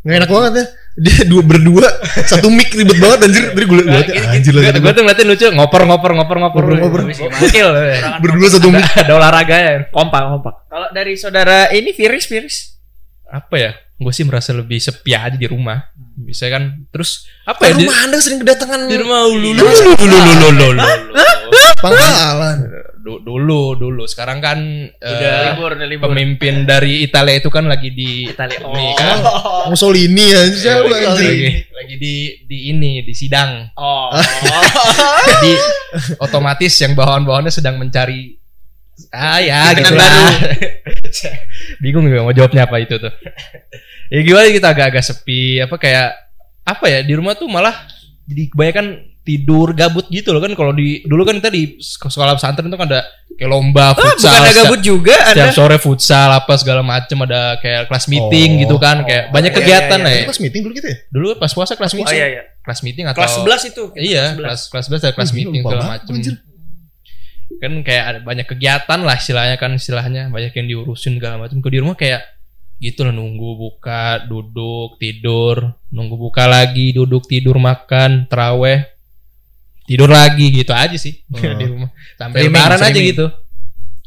Nggak 0.06 0.14
enak 0.14 0.30
banget 0.30 0.52
ya. 0.54 0.64
Dia 0.94 1.18
dua 1.26 1.42
berdua 1.42 1.90
satu 2.22 2.54
mic 2.54 2.70
ribet 2.70 3.02
banget 3.02 3.18
anjir. 3.26 3.44
Tadi 3.50 3.66
gue 3.66 3.78
liat 3.82 4.08
anjir 4.30 4.52
lah. 4.54 4.62
Gue 4.78 4.92
tuh 4.94 5.02
ngeliatin 5.02 5.26
lucu 5.26 5.46
ngopor 5.58 5.82
ngopor 5.90 6.10
ngopor. 6.14 6.36
Ngopor, 6.38 6.62
ngopor. 6.78 7.00
Gokil. 7.10 7.68
Berdua 8.22 8.46
satu 8.46 8.70
mic. 8.70 8.86
Ada 8.94 9.10
olahraga 9.10 9.56
ya. 9.58 9.72
Kompak, 9.90 10.22
kompak. 10.22 10.54
Kalau 10.70 10.88
dari 10.94 11.18
saudara 11.18 11.66
ini 11.74 11.90
Viris, 11.90 12.30
Viris. 12.30 12.73
Apa 13.34 13.54
ya? 13.58 13.70
Gue 13.94 14.10
sih 14.10 14.22
merasa 14.22 14.50
lebih 14.50 14.78
sepi 14.78 15.10
aja 15.10 15.34
di 15.34 15.42
rumah. 15.44 15.90
Bisa 16.14 16.46
kan? 16.46 16.86
Terus 16.88 17.26
apa 17.42 17.66
ya? 17.66 17.74
Di, 17.74 17.82
Rumah 17.82 17.98
anda 18.00 18.18
sering 18.18 18.38
kedatangan 18.38 18.86
di 18.86 18.94
rumah 18.94 19.26
dulu 19.26 19.50
dulu 19.52 19.90
dulu 19.98 20.18
dulu 20.22 20.48
dulu. 20.70 20.82
pangkalan. 21.80 22.58
Du- 23.04 23.20
Dulu 23.20 23.76
dulu. 23.76 24.08
Sekarang 24.08 24.40
kan 24.40 24.56
eh, 24.88 25.52
libur, 25.52 25.76
udah 25.76 25.84
libur. 25.84 26.08
pemimpin 26.08 26.64
dari 26.64 27.04
Italia 27.04 27.36
itu 27.36 27.52
kan 27.52 27.68
lagi 27.68 27.92
di 27.92 28.24
Italia. 28.24 28.64
Nih 28.64 28.64
Oh. 28.64 28.96
kan. 28.96 29.16
Mussolini 29.68 30.24
ya. 30.24 30.40
Lagi, 30.40 31.04
anjir? 31.04 31.68
lagi 31.68 31.94
di 32.00 32.14
di 32.48 32.58
ini 32.70 33.04
di 33.04 33.12
sidang. 33.12 33.68
Oh. 33.76 34.08
Jadi 35.28 35.52
otomatis 36.16 36.72
yang 36.80 36.96
bawahan-bawahannya 36.96 37.52
sedang 37.52 37.76
mencari 37.76 38.40
ah 39.10 39.38
ya 39.38 39.72
gitu 39.72 39.92
lah. 39.92 40.30
Bingung 41.82 42.04
juga 42.04 42.22
mau 42.22 42.30
jawabnya 42.30 42.64
apa 42.64 42.76
itu 42.78 42.94
tuh. 42.96 43.12
ya 44.06 44.20
gimana 44.20 44.46
kita 44.48 44.68
agak-agak 44.68 45.02
sepi 45.02 45.58
apa 45.58 45.74
kayak 45.74 46.08
apa 46.62 46.84
ya 46.86 46.98
di 47.00 47.12
rumah 47.12 47.32
tuh 47.32 47.46
malah 47.46 47.74
jadi 48.22 48.48
kebanyakan 48.48 48.86
tidur 49.20 49.72
gabut 49.72 50.06
gitu 50.06 50.30
loh 50.30 50.38
kan 50.38 50.52
kalau 50.52 50.70
di 50.70 51.00
dulu 51.02 51.24
kan 51.24 51.34
kita 51.34 51.48
di 51.48 51.80
sekolah 51.80 52.36
pesantren 52.36 52.68
itu 52.68 52.76
kan 52.76 52.86
ada 52.86 53.00
kayak 53.34 53.48
lomba 53.48 53.90
Ah, 53.90 53.96
futsal 53.96 54.28
bukan 54.28 54.36
ada 54.36 54.44
setiap- 54.46 54.60
gabut 54.62 54.80
juga, 54.82 55.16
setiap 55.24 55.48
ada. 55.48 55.56
sore 55.56 55.76
futsal 55.78 56.28
apa 56.30 56.52
segala 56.54 56.80
macem 56.80 57.16
ada 57.18 57.56
kayak 57.58 57.88
kelas 57.88 58.04
meeting 58.06 58.50
Oh. 58.54 58.60
gitu 58.62 58.76
kan 58.76 58.96
kayak 59.02 59.24
banyak 59.30 59.50
iya, 59.50 59.58
kegiatan 59.58 59.98
iya, 59.98 60.04
lah 60.04 60.12
ya 60.14 60.22
pas 60.24 60.38
meeting 60.38 60.60
dulu 60.62 60.72
gitu 60.74 60.86
ya? 60.86 60.96
dulu 61.08 61.28
pas 61.34 61.50
puasa 61.50 61.72
kelas 61.74 61.92
Oh 61.92 61.98
meeting 61.98 62.14
iya 62.14 62.26
iya. 62.30 62.42
kelas 62.60 62.80
meeting 62.80 63.04
atau 63.06 63.18
Kelas 63.18 63.32
11 63.34 63.64
itu. 63.66 63.84
iya 63.96 64.24
kelas 64.30 64.60
11. 64.68 64.70
kelas 64.70 64.84
kelas 64.84 64.84
11 64.86 65.00
ada 65.00 65.12
kelas 65.12 65.30
meeting 65.32 65.62
segala 65.62 65.84
macem 65.90 66.12
anjir. 66.14 66.34
Kan 67.64 67.72
kayak 67.80 68.04
ada 68.04 68.18
banyak 68.20 68.44
kegiatan 68.44 69.00
lah 69.00 69.16
istilahnya 69.16 69.56
kan 69.56 69.72
istilahnya 69.72 70.28
banyak 70.28 70.52
yang 70.52 70.66
diurusin 70.68 71.16
segala 71.16 71.40
macam 71.40 71.58
ke 71.58 71.68
di 71.68 71.80
rumah 71.80 71.96
kayak 71.96 72.20
gitu 72.76 73.00
lah 73.02 73.10
nunggu 73.10 73.50
buka 73.56 74.28
duduk 74.28 75.00
tidur 75.00 75.72
nunggu 75.88 76.16
buka 76.20 76.44
lagi 76.44 76.92
duduk 76.92 77.24
tidur 77.24 77.56
makan 77.56 78.28
teraweh 78.28 78.84
tidur 79.84 80.08
lagi 80.08 80.52
gitu 80.52 80.70
aja 80.70 80.94
sih 80.94 81.24
Hmm. 81.32 81.56
di 81.60 81.66
rumah 81.66 81.88
sampai 82.14 82.38
Streaming, 82.44 82.60
lebaran 82.60 82.80
aja 82.82 83.00
gitu 83.00 83.26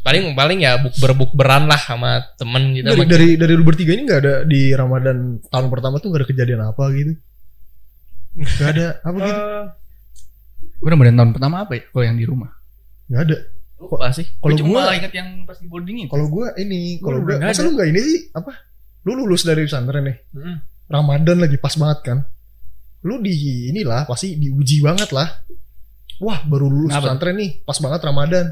paling 0.01 0.23
paling 0.33 0.59
ya 0.63 0.79
bukber 0.79 1.11
bukberan 1.11 1.67
lah 1.67 1.75
sama 1.75 2.23
temen 2.35 2.71
gitu 2.71 2.87
Dari, 2.87 2.95
sama- 3.03 3.11
dari 3.11 3.27
dari 3.35 3.53
lu 3.53 3.63
bertiga 3.63 3.91
ini 3.91 4.07
nggak 4.07 4.21
ada 4.23 4.35
di 4.43 4.71
Ramadan 4.71 5.17
tahun 5.47 5.67
pertama 5.67 5.99
tuh 5.99 6.07
nggak 6.09 6.21
ada 6.23 6.29
kejadian 6.31 6.61
apa 6.63 6.83
gitu? 6.95 7.13
Gak 8.55 8.69
ada 8.71 8.87
apa 9.01 9.17
gitu? 9.17 9.41
Gue 10.77 10.89
Ramadan 10.93 11.15
tahun 11.17 11.31
pertama 11.33 11.55
apa 11.65 11.71
ya? 11.73 11.81
Kalau 11.89 12.03
yang 12.05 12.15
di 12.15 12.23
rumah. 12.23 12.53
Gak 13.07 13.21
ada. 13.27 13.37
Lupa 13.77 14.09
sih. 14.09 14.25
Kalau 14.41 14.57
gua- 14.65 14.89
ingat 14.97 15.13
yang 15.13 15.45
pas 15.45 15.57
di 15.61 15.67
boarding 15.69 15.97
itu. 16.05 16.09
Kalau 16.09 16.27
gue 16.27 16.47
ini, 16.57 16.97
kalau 16.97 17.21
Gua 17.21 17.37
gue, 17.37 17.45
masa 17.45 17.61
lu 17.61 17.77
nggak 17.77 17.89
ini 17.93 17.99
sih? 18.01 18.19
Apa? 18.33 18.51
Lu 19.05 19.11
lulus 19.13 19.45
dari 19.45 19.63
pesantren 19.63 20.03
nih. 20.03 20.17
Mm. 20.33 20.57
Ramadan 20.89 21.37
lagi 21.37 21.57
pas 21.61 21.75
banget 21.77 21.99
kan. 22.03 22.17
Lu 23.05 23.21
di 23.21 23.69
inilah 23.69 24.09
pasti 24.09 24.33
diuji 24.35 24.81
banget 24.81 25.13
lah. 25.13 25.29
Wah 26.17 26.41
baru 26.49 26.67
lulus 26.67 26.89
Kenapa? 26.89 27.05
pesantren 27.13 27.35
nih, 27.37 27.51
pas 27.61 27.77
banget 27.77 28.01
Ramadan. 28.01 28.45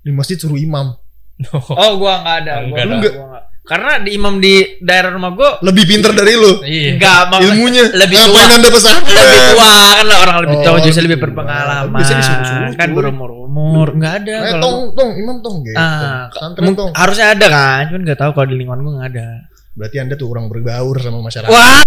Di 0.00 0.10
masjid 0.10 0.40
suruh 0.40 0.58
imam. 0.58 0.96
Oh, 1.52 1.92
gua 1.98 2.22
nggak 2.24 2.36
ada. 2.46 2.52
Gua 2.64 2.76
Enggak 2.78 3.12
nggak. 3.12 3.44
Karena 3.64 3.96
di 3.96 4.12
imam 4.12 4.36
di 4.36 4.60
daerah 4.78 5.08
rumah 5.08 5.32
gua 5.32 5.56
Lebih 5.58 5.84
pinter 5.86 6.12
dari 6.12 6.36
lu. 6.36 6.60
iya 6.62 6.94
enggak 6.94 7.20
mau 7.26 7.40
Ilmunya. 7.40 7.84
lebih 7.90 8.16
tua. 8.18 8.28
Ngapain 8.28 8.52
anda 8.54 8.68
pesantren? 8.68 9.16
lebih 9.16 9.40
tua 9.48 9.70
kan 9.90 10.04
lah 10.04 10.18
orang 10.20 10.36
lebih 10.44 10.56
tua 10.60 10.70
Oh, 10.70 10.78
justru 10.78 11.02
lebih 11.02 11.16
gitu. 11.16 11.24
berpengalaman 11.24 11.96
Biasanya 11.96 12.20
disuruh-suruh, 12.20 12.70
kan 12.74 12.86
cuy. 12.86 12.94
berumur 12.94 13.30
umur 13.40 13.88
nggak 13.90 14.14
ada 14.20 14.36
kalau 14.50 14.60
tong, 14.60 14.78
tong, 14.92 15.10
imam 15.16 15.36
tong 15.40 15.56
gitu. 15.62 15.76
Ah, 15.76 16.28
pesantren 16.28 16.72
tong. 16.74 16.90
harusnya 16.92 17.26
ada 17.30 17.46
kan 17.48 17.82
cuman 17.88 18.02
nggak 18.04 18.18
tahu 18.18 18.30
kalau 18.32 18.46
di 18.46 18.56
lingkungan 18.56 18.80
gua 18.80 18.92
nggak 18.94 19.10
ada 19.10 19.28
Berarti 19.74 19.96
anda 19.98 20.14
tuh 20.14 20.26
kurang 20.28 20.46
berbaur 20.46 20.96
sama 20.98 21.18
masyarakat. 21.20 21.48
wah 21.48 21.80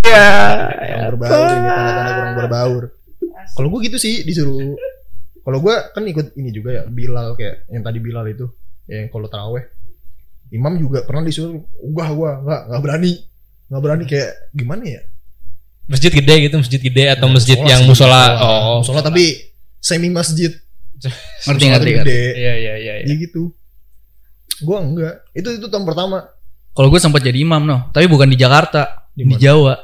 ya 0.00 0.30
kurang 0.78 1.10
berbaur 1.12 1.44
ini 1.50 1.68
tanda-tanda 1.68 2.12
kurang 2.14 2.34
berbaur. 2.38 2.82
Kalau 3.50 3.68
gue 3.68 3.80
gitu 3.82 3.98
sih 3.98 4.22
disuruh. 4.22 4.72
Kalau 5.36 5.58
gue 5.60 5.74
kan 5.90 6.02
ikut 6.02 6.32
ini 6.34 6.48
juga 6.48 6.70
ya 6.72 6.82
Bilal 6.86 7.34
kayak 7.34 7.68
yang 7.68 7.82
tadi 7.82 7.98
Bilal 7.98 8.24
itu 8.26 8.46
yang 8.86 9.08
kalau 9.08 9.26
taraweh. 9.26 9.66
Imam 10.54 10.78
juga 10.78 11.02
pernah 11.02 11.22
disuruh. 11.22 11.58
Ugah 11.82 12.08
gua 12.10 12.30
nggak 12.40 12.60
nggak 12.64 12.80
berani 12.80 13.12
nggak 13.64 13.82
berani 13.82 14.04
kayak 14.04 14.30
gimana 14.52 14.84
ya? 14.84 15.02
masjid 15.84 16.08
gede 16.08 16.34
gitu 16.40 16.56
masjid 16.56 16.80
gede 16.80 17.04
atau 17.10 17.28
Ya, 17.28 17.32
masjid 17.34 17.56
musola 17.56 17.68
yang 17.68 17.80
musola 17.84 18.22
musola. 18.24 18.40
oh 18.40 18.76
Musola 18.80 19.00
tapi 19.02 19.24
semi 19.78 20.08
masjid. 20.08 20.52
Ngerti 21.44 21.64
ngerti. 21.66 21.90
gede. 21.98 22.20
iya 22.34 22.54
iya 22.54 22.74
iya 22.78 22.94
iya. 22.96 23.04
Ya 23.04 23.14
gitu. 23.18 23.52
Gua 24.60 24.80
enggak. 24.80 25.26
Itu 25.32 25.52
itu 25.52 25.66
tahun 25.66 25.84
pertama. 25.84 26.24
Kalau 26.70 26.88
gue 26.88 26.98
sempat 26.98 27.20
jadi 27.20 27.36
imam 27.36 27.62
no, 27.62 27.86
tapi 27.90 28.06
bukan 28.06 28.26
di 28.26 28.34
Jakarta, 28.34 29.06
Di 29.10 29.22
di? 29.22 29.36
Jawa. 29.36 29.78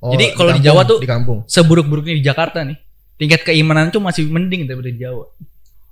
Oh, 0.00 0.10
Jadi 0.10 0.34
kalau 0.34 0.50
di 0.50 0.58
kampung, 0.58 0.66
Jawa 0.66 0.80
tuh- 0.82 0.98
di 0.98 1.06
kampung. 1.06 1.38
Seburuk-buruknya 1.46 2.14
di 2.16 2.24
Jakarta 2.24 2.58
nih, 2.60 2.74
tingkat 3.14 3.46
keimanan 3.46 3.88
tuh 3.88 4.02
masih 4.02 4.26
mending 4.26 4.66
daripada 4.66 4.90
di 4.90 4.98
Jawa. 4.98 5.30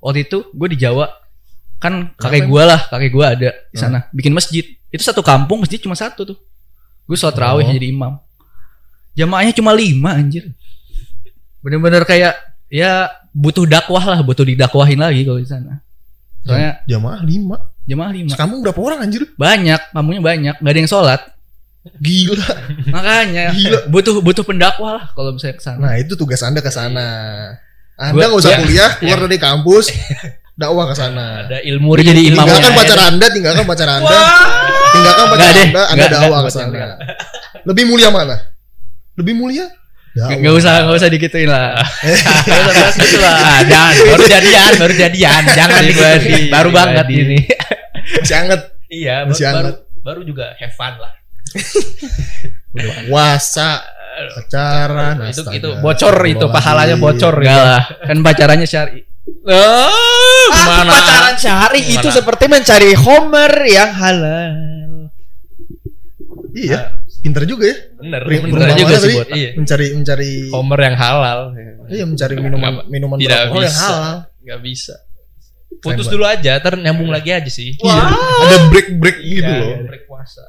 Waktu 0.00 0.26
itu 0.26 0.50
gue 0.50 0.68
di 0.68 0.78
Jawa, 0.80 1.06
kan 1.82 2.14
kakek 2.14 2.46
gue 2.46 2.62
lah, 2.62 2.86
kakek 2.86 3.10
gue 3.10 3.26
ada 3.26 3.50
di 3.68 3.76
sana, 3.76 4.06
bikin 4.10 4.30
masjid. 4.30 4.62
Itu 4.88 5.02
satu 5.02 5.18
kampung 5.20 5.58
masjid 5.58 5.76
cuma 5.76 5.92
satu 5.92 6.22
tuh. 6.24 6.38
Gue 7.02 7.18
sholat 7.18 7.34
rawih 7.34 7.66
Oh. 7.66 7.72
jadi 7.72 7.90
imam. 7.90 8.22
Jamaahnya 9.12 9.52
cuma 9.52 9.74
lima 9.74 10.14
anjir. 10.14 10.54
Bener-bener 11.60 12.02
kayak 12.02 12.38
ya 12.66 13.10
butuh 13.30 13.66
dakwah 13.66 14.00
lah, 14.00 14.20
butuh 14.20 14.42
didakwahin 14.42 14.96
lagi 14.96 15.22
kalau 15.22 15.36
di 15.36 15.48
sana. 15.48 15.82
Soalnya 16.42 16.82
Jamaah 16.86 17.20
lima. 17.22 17.56
jamaah 17.82 18.10
lima. 18.10 18.30
Kamu 18.32 18.62
berapa 18.62 18.78
orang 18.78 18.98
anjir? 19.02 19.26
Banyak, 19.34 19.90
kamunya 19.90 20.22
banyak, 20.22 20.54
nggak 20.58 20.70
ada 20.70 20.80
yang 20.80 20.88
sholat. 20.88 21.20
Gila. 21.98 22.46
Makanya 22.88 23.50
Gila. 23.50 23.78
butuh 23.90 24.22
butuh 24.22 24.42
pendakwah 24.42 25.02
lah 25.02 25.04
kalau 25.12 25.34
misalnya 25.34 25.58
ke 25.58 25.64
sana. 25.64 25.78
Nah 25.82 25.94
itu 25.98 26.14
tugas 26.14 26.38
anda 26.40 26.62
ke 26.62 26.70
sana. 26.70 27.06
Anda 27.98 28.14
Gua- 28.14 28.26
nggak 28.30 28.38
usah 28.38 28.50
ya. 28.50 28.58
kuliah, 28.58 28.90
keluar 28.96 29.18
dari 29.26 29.38
kampus, 29.38 29.84
dakwah 30.52 30.84
ke 30.90 30.94
sana. 30.94 31.48
ada 31.48 31.58
ilmu 31.64 31.96
jadi 31.96 32.22
imam 32.28 32.44
Tinggalkan 32.44 32.72
ya. 32.72 32.78
pacar 32.78 32.98
anda, 33.08 33.26
tinggalkan 33.32 33.64
pacar 33.64 33.88
anda, 33.88 34.18
tinggalkan 34.92 35.26
pacar 35.32 35.46
Nggak 35.48 35.64
anda, 35.64 35.82
anda 35.88 36.06
dakwah 36.12 36.40
ke 36.44 36.50
sana. 36.52 36.96
Lebih 37.64 37.84
mulia 37.88 38.08
mana? 38.12 38.36
Lebih 39.16 39.34
mulia? 39.36 39.66
Nggak 40.12 40.44
nggak 40.44 40.54
usah 40.60 40.72
nggak 40.84 40.96
usah 41.00 41.08
dikituin 41.08 41.48
lah. 41.48 41.72
Nggak 42.44 42.60
usah 42.68 42.72
bahas 42.76 42.96
gitu 43.00 43.16
lah. 43.16 43.32
Ah, 43.48 43.60
jangan 43.64 43.94
baru 44.12 44.24
jadian 44.28 44.72
baru 44.76 44.94
jadian 44.94 45.42
jangan 45.58 45.80
di 45.80 45.92
baru 46.52 46.68
banget 46.68 47.06
ini 47.08 47.38
anget. 48.28 48.60
iya 48.92 49.24
baru, 49.24 49.40
baru, 49.40 49.72
baru 50.04 50.20
juga 50.28 50.52
have 50.60 50.76
fun 50.76 51.00
lah 51.00 51.12
Udah 52.72 53.04
puasa, 53.08 53.84
pacaran, 54.36 55.16
itu 55.28 55.44
itu 55.52 55.68
bocor 55.80 56.16
itu 56.24 56.46
pahalanya 56.48 56.96
bocor 56.96 57.36
Enggak 57.40 57.60
lah, 57.60 57.82
kan 58.04 58.16
pacarannya 58.24 58.64
syari. 58.64 59.04
Oh, 59.22 60.46
Ah, 60.48 60.48
gimana? 60.52 60.90
pacaran 60.92 61.36
syari 61.36 61.80
itu 61.80 61.98
Gimana? 62.00 62.12
seperti 62.12 62.44
mencari 62.46 62.90
Homer 62.94 63.52
yang 63.64 63.90
halal. 63.90 64.54
Iya, 66.52 66.80
pinter 67.18 67.42
juga 67.44 67.64
ya. 67.64 67.76
bener 67.96 68.20
Ring- 68.26 68.44
bener 68.44 68.74
juga 68.74 68.92
mana 68.92 68.98
sih 69.00 69.14
buat 69.14 69.28
iya. 69.30 69.50
Mencari 69.54 69.86
mencari 69.94 70.30
Homer 70.50 70.80
yang 70.82 70.96
halal. 70.96 71.40
Iya 71.86 72.04
mencari 72.04 72.34
minuman 72.36 72.70
Nggak- 72.72 72.86
minuman 72.88 73.16
tidak 73.16 73.30
beralkohol 73.38 73.62
yang 73.62 73.78
halal. 73.78 74.16
nggak 74.42 74.60
bisa. 74.60 74.94
Putus 75.82 76.06
dulu 76.06 76.22
aja 76.22 76.60
ntar 76.60 76.74
nyambung 76.76 77.08
lagi 77.08 77.30
aja 77.32 77.48
sih. 77.48 77.74
Iya, 77.74 78.02
ada 78.44 78.56
break-break 78.68 79.18
gitu 79.18 79.42
Iya, 79.42 79.58
loh. 79.58 79.74
break 79.88 80.01
puasa 80.22 80.46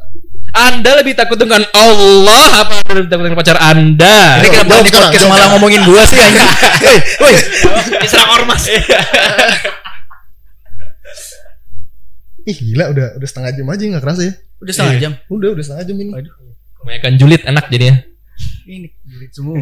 anda 0.53 1.01
lebih 1.01 1.17
takut 1.17 1.33
dengan 1.33 1.65
Allah 1.73 2.62
apa 2.62 2.86
Anda 2.86 2.93
lebih 3.01 3.09
takut 3.09 3.25
dengan 3.25 3.41
pacar 3.41 3.57
Anda? 3.57 4.38
Ini 4.38 4.53
kenapa 4.53 4.86
di 4.86 4.93
podcast 4.93 5.25
malah 5.25 5.49
ngomongin 5.57 5.81
gua 5.81 6.05
sih 6.05 6.21
anjing. 6.21 6.45
Hei, 6.86 7.01
woi. 7.17 7.33
Diserang 8.05 8.29
ormas. 8.38 8.69
Ih 12.45 12.53
gila 12.53 12.93
udah 12.93 13.17
udah 13.17 13.25
setengah 13.25 13.49
jam 13.57 13.65
aja 13.65 13.81
nggak 13.81 14.03
kerasa 14.05 14.21
ya? 14.29 14.33
Udah 14.62 14.73
setengah 14.77 15.01
jam. 15.01 15.17
Udah 15.25 15.57
udah 15.57 15.63
setengah 15.65 15.89
jam 15.89 15.97
ini. 15.97 16.12
Kebanyakan 16.77 17.13
julid 17.17 17.41
enak 17.41 17.65
jadinya. 17.73 17.97
Ini 18.69 18.88
julid 19.09 19.31
semua. 19.33 19.57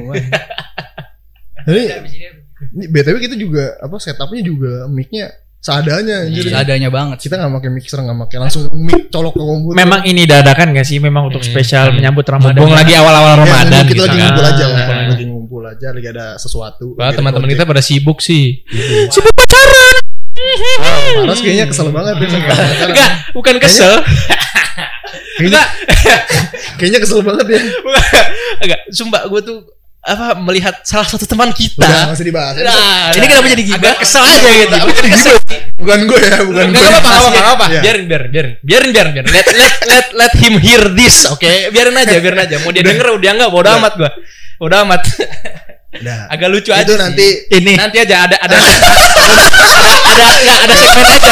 Ini, 1.72 1.84
ini 2.76 2.86
btw 2.90 3.16
kita 3.22 3.40
juga 3.40 3.80
apa 3.80 3.96
setupnya 3.96 4.42
juga 4.44 4.90
micnya 4.92 5.32
seadanya 5.62 6.26
anjir. 6.26 6.42
Seadanya 6.44 6.90
banget. 6.90 7.18
Kita 7.22 7.38
nggak 7.38 7.54
pakai 7.56 7.70
mixer 7.70 8.00
nggak 8.02 8.18
pakai 8.26 8.38
langsung 8.42 8.66
mic 8.74 9.08
colok 9.08 9.38
ke 9.38 9.44
komputer. 9.44 9.76
memang 9.78 10.02
ini 10.04 10.26
dadakan 10.26 10.74
gak 10.74 10.84
sih 10.84 10.98
memang 10.98 11.30
untuk 11.30 11.40
Hmm. 11.40 11.48
spesial 11.48 11.86
Hmm. 11.88 12.02
menyambut 12.02 12.26
Ramadan 12.26 12.58
Mumpung 12.58 12.74
lagi 12.74 12.94
awal-awal 12.94 13.32
Ya, 13.32 13.40
Ramadan 13.40 13.70
kita 13.70 13.88
gitu 13.88 14.02
lagi 14.02 14.10
kan. 14.12 14.26
ngumpul 14.26 14.44
aja, 14.44 14.64
ngumpul, 14.66 14.96
lagi 15.06 15.26
ngumpul 15.26 15.64
aja, 15.64 15.88
lagi 15.92 16.08
ada 16.10 16.26
sesuatu. 16.36 16.88
Wah, 16.98 17.12
teman-teman 17.12 17.46
kita 17.48 17.64
pada 17.64 17.80
sibuk 17.80 18.20
sih. 18.20 18.66
Paras 21.22 21.40
kayaknya 21.40 21.66
kesel 21.70 21.88
banget 21.92 22.16
ya 22.18 22.28
pacaran. 22.32 22.90
Enggak, 22.90 23.12
bukan 23.32 23.56
kesel. 23.58 23.94
Kayaknya, 25.38 25.62
kayaknya 26.78 27.00
kesel 27.00 27.22
banget 27.22 27.46
ya. 27.48 27.60
Agak, 28.60 28.80
sumpah 28.90 29.26
gue 29.28 29.42
tuh 29.42 29.58
apa 30.02 30.34
melihat 30.34 30.82
salah 30.82 31.06
satu 31.06 31.30
teman 31.30 31.54
Udah, 31.54 31.58
kita. 31.62 31.86
nggak 31.86 32.18
usah 32.18 32.26
dibahas. 32.26 32.54
Nah, 32.58 33.14
Ini 33.14 33.22
kenapa 33.22 33.46
jadi 33.54 33.64
gibah? 33.70 33.94
Kesel 34.02 34.24
aja 34.26 34.50
gitu. 34.50 34.76
Apa 34.82 34.92
jadi 34.98 35.10
gitu? 35.14 35.32
Bukan 35.78 36.00
gue 36.10 36.20
ya, 36.20 36.38
bukan 36.42 36.64
Enggak 36.74 36.82
gue. 36.82 36.98
apa-apa, 36.98 37.10
enggak 37.30 37.44
apa-apa, 37.46 37.64
enggak. 37.70 37.70
Iya. 37.70 37.82
Biarin, 37.86 38.06
biarin, 38.10 38.30
biarin. 38.34 38.52
Biarin, 38.62 38.90
biarin, 38.90 39.12
biarin. 39.14 39.30
Let, 39.30 39.48
let, 39.54 39.76
let, 39.86 40.08
let 40.18 40.34
him 40.42 40.54
hear 40.58 40.82
this, 40.92 41.30
oke? 41.30 41.46
Biarin 41.70 41.94
aja, 41.94 42.18
biarin 42.18 42.42
aja. 42.42 42.56
Mau 42.62 42.74
dia 42.74 42.82
denger, 42.82 43.14
udah 43.14 43.30
enggak, 43.30 43.50
bodo 43.50 43.62
Udah. 43.62 43.78
amat 43.78 43.94
gua. 43.94 44.10
Bodo 44.58 44.76
amat. 44.82 45.02
Udah. 46.02 46.20
Agak 46.28 46.48
lucu 46.50 46.70
aja. 46.70 46.82
Itu 46.82 46.94
sih. 46.94 47.00
nanti 47.00 47.28
ini 47.52 47.74
nanti 47.76 47.98
aja 47.98 48.16
ada 48.26 48.36
ada 48.38 48.56
ada 50.04 50.24
enggak 50.34 50.58
ada 50.60 50.76
segmen 50.76 51.08
aja. 51.08 51.32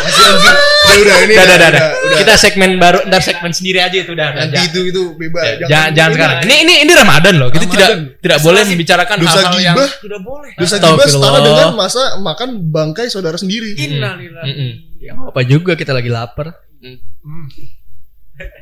Kita 0.00 0.24
anjir. 0.26 0.54
Udah, 0.80 0.96
udah 0.96 1.16
ini. 1.20 1.34
udah, 1.34 1.44
udah, 1.44 1.54
udah, 1.54 1.68
udah, 1.70 1.86
udah. 2.02 2.18
Kita 2.18 2.34
segmen 2.34 2.70
baru, 2.76 2.98
ntar 3.06 3.20
segmen 3.20 3.52
sendiri 3.52 3.78
aja 3.78 3.96
itu 3.96 4.10
udah. 4.10 4.28
Nanti 4.32 4.56
jangan- 4.56 4.68
itu 4.68 4.80
itu 4.86 5.02
bebas. 5.14 5.42
Ya, 5.44 5.54
jangan 5.68 5.90
jangan 5.92 6.10
ini 6.10 6.16
sekarang. 6.16 6.38
Ini 6.40 6.54
ini 6.56 6.74
ini 6.82 6.92
Ramadan 6.92 7.34
loh. 7.36 7.48
Kita 7.48 7.64
tidak 7.66 7.88
tidak 8.18 8.38
boleh 8.40 8.62
membicarakan 8.64 9.16
Dosa 9.16 9.30
hal-hal 9.30 9.54
yang 9.60 9.76
gibah. 9.76 9.88
tidak 10.00 10.20
boleh. 10.20 10.50
Dosa 10.56 10.76
gibah 10.78 11.06
setara 11.06 11.38
dengan 11.40 11.68
masa 11.74 12.02
makan 12.18 12.48
bangkai 12.70 13.06
saudara 13.06 13.36
sendiri. 13.36 13.74
Innalillahi. 13.76 14.52
Ya 15.00 15.16
apa 15.16 15.40
juga 15.42 15.72
kita 15.74 15.90
lagi 15.90 16.08
lapar. 16.08 16.52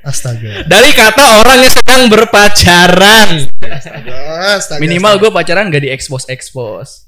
Astaga. 0.03 0.67
Dari 0.67 0.91
kata 0.93 1.43
orang 1.43 1.59
yang 1.63 1.73
sedang 1.73 2.03
berpacaran. 2.11 3.29
Astaga. 3.63 4.17
astaga 4.59 4.81
Minimal 4.83 5.21
gue 5.23 5.31
pacaran 5.31 5.71
gak 5.71 5.83
di 5.85 5.91
expose 5.93 6.27
expose. 6.29 7.07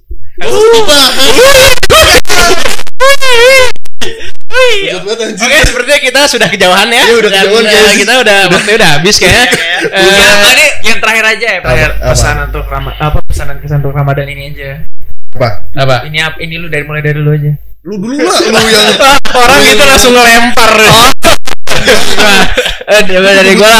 Oke, 5.40 5.58
sepertinya 5.64 6.00
kita 6.00 6.20
sudah 6.28 6.48
kejauhan 6.50 6.88
ya. 6.90 7.02
Iya, 7.04 7.14
udah 7.20 7.30
kejauhan, 7.30 7.64
eh, 7.64 7.72
guys. 7.72 7.96
kita 7.96 8.14
udah 8.22 8.38
waktu 8.50 8.70
udah 8.76 8.88
habis 8.98 9.14
kayaknya. 9.18 9.44
Eh, 9.80 9.88
Nah, 9.90 10.50
ini 10.52 10.66
yang 10.84 10.98
terakhir 11.00 11.24
aja 11.24 11.46
ya, 11.46 11.58
terakhir 11.62 11.90
Apa? 11.96 12.12
pesan 12.12 12.36
untuk 12.50 12.64
Rama 12.68 12.90
apa 12.96 13.18
pesanan 13.24 13.56
kesan 13.60 13.78
untuk 13.80 13.94
Ramadan 13.96 14.26
ini 14.28 14.42
aja. 14.52 14.70
Apa? 15.36 15.48
apa? 15.72 15.96
Ini? 16.08 16.18
Ini 16.42 16.54
lu 16.60 16.66
dari 16.68 16.84
mulai 16.84 17.02
dari 17.04 17.18
lu 17.20 17.30
aja. 17.32 17.52
Lu 17.80 17.96
dulu 17.96 18.20
lah, 18.20 18.36
lu 18.44 18.50
yang 18.52 18.88
Orang 19.40 19.62
itu 19.64 19.84
langsung 19.84 20.12
ngelempar. 20.12 20.74
Eh, 22.90 23.02
dari 23.06 23.22
dari 23.22 23.52
gua 23.54 23.72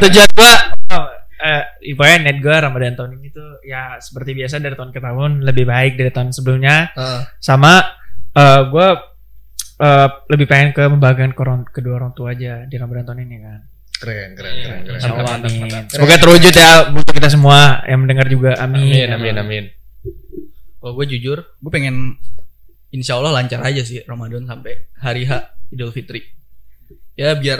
tujuan 0.00 0.28
gua 0.32 0.52
oh, 0.92 1.06
eh 1.38 1.62
pokoknya 1.92 2.16
net 2.24 2.38
gua 2.40 2.56
Ramadan 2.60 2.94
tahun 2.96 3.20
ini 3.20 3.28
tuh 3.30 3.60
ya 3.64 3.96
seperti 3.96 4.32
biasa 4.32 4.60
dari 4.60 4.76
tahun 4.76 4.92
ke 4.92 5.00
tahun 5.00 5.30
lebih 5.44 5.64
baik 5.64 5.96
dari 5.96 6.10
tahun 6.12 6.32
sebelumnya 6.32 6.92
Ah, 6.92 7.24
sama 7.40 7.84
eh 8.32 8.60
gua 8.68 8.96
eh, 9.78 10.08
lebih 10.28 10.46
pengen 10.48 10.70
ke 10.72 10.82
membagikan 10.88 11.32
ke 11.32 11.40
orang, 11.40 11.62
kedua 11.68 12.00
orang 12.00 12.12
tua 12.12 12.32
aja 12.32 12.64
di 12.64 12.76
Ramadan 12.76 13.04
tahun 13.06 13.20
ini 13.24 13.36
kan. 13.40 13.60
keren, 13.98 14.30
keren, 14.38 14.54
keren, 14.62 14.80
keren. 14.86 14.94
Insya 15.02 15.10
Allah, 15.10 15.34
amin. 15.42 15.58
mantap. 15.58 15.90
Semoga 15.90 16.14
terwujud 16.22 16.54
ya 16.54 16.70
untuk 16.86 17.10
kita 17.10 17.28
semua 17.34 17.82
yang 17.82 18.06
mendengar 18.06 18.30
juga. 18.30 18.54
Amin, 18.62 18.94
Amin. 18.94 19.10
amin, 19.10 19.34
amin. 19.42 19.64
Kalau 20.78 20.94
gue 20.94 21.06
jujur, 21.10 21.42
gue 21.42 21.70
pengen 21.74 22.14
Insya 22.88 23.18
Allah 23.18 23.34
lancar 23.34 23.58
aja 23.60 23.82
sih 23.82 23.98
Ramadan 24.06 24.46
sampai 24.46 24.86
hari 25.02 25.26
H 25.26 25.50
Idul 25.74 25.90
Fitri. 25.90 26.22
Ya 27.18 27.34
biar 27.34 27.58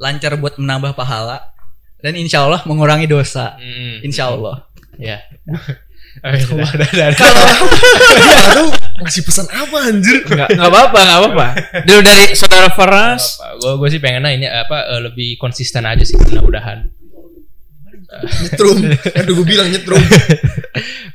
lancar 0.00 0.40
buat 0.40 0.56
menambah 0.56 0.96
pahala 0.96 1.52
dan 2.00 2.16
Insya 2.16 2.48
Allah 2.48 2.64
mengurangi 2.64 3.04
dosa. 3.04 3.60
Mm, 3.60 4.00
Insya 4.00 4.32
Allah. 4.32 4.64
Ya. 4.96 5.20
Udah. 6.22 7.10
Aduh, 8.54 8.70
ngasih 9.02 9.22
pesan 9.26 9.50
apa 9.50 9.76
anjir? 9.82 10.22
Enggak 10.24 10.46
enggak 10.54 10.70
apa-apa, 10.70 10.98
enggak 11.02 11.18
apa-apa. 11.18 11.46
Dulu 11.82 12.00
dari 12.06 12.24
saudara 12.38 12.70
Faras. 12.70 13.42
Gue 13.58 13.72
gue 13.82 13.88
sih 13.90 14.00
pengennya 14.00 14.30
ini 14.30 14.46
apa 14.46 14.94
eh, 14.94 15.00
lebih 15.10 15.34
konsisten 15.42 15.82
aja 15.82 16.06
sih 16.06 16.14
mudah-mudahan. 16.14 16.86
Nyetrum. 18.14 18.78
Aduh, 19.18 19.32
gue 19.42 19.46
bilang 19.46 19.66
nyetrum. 19.68 19.98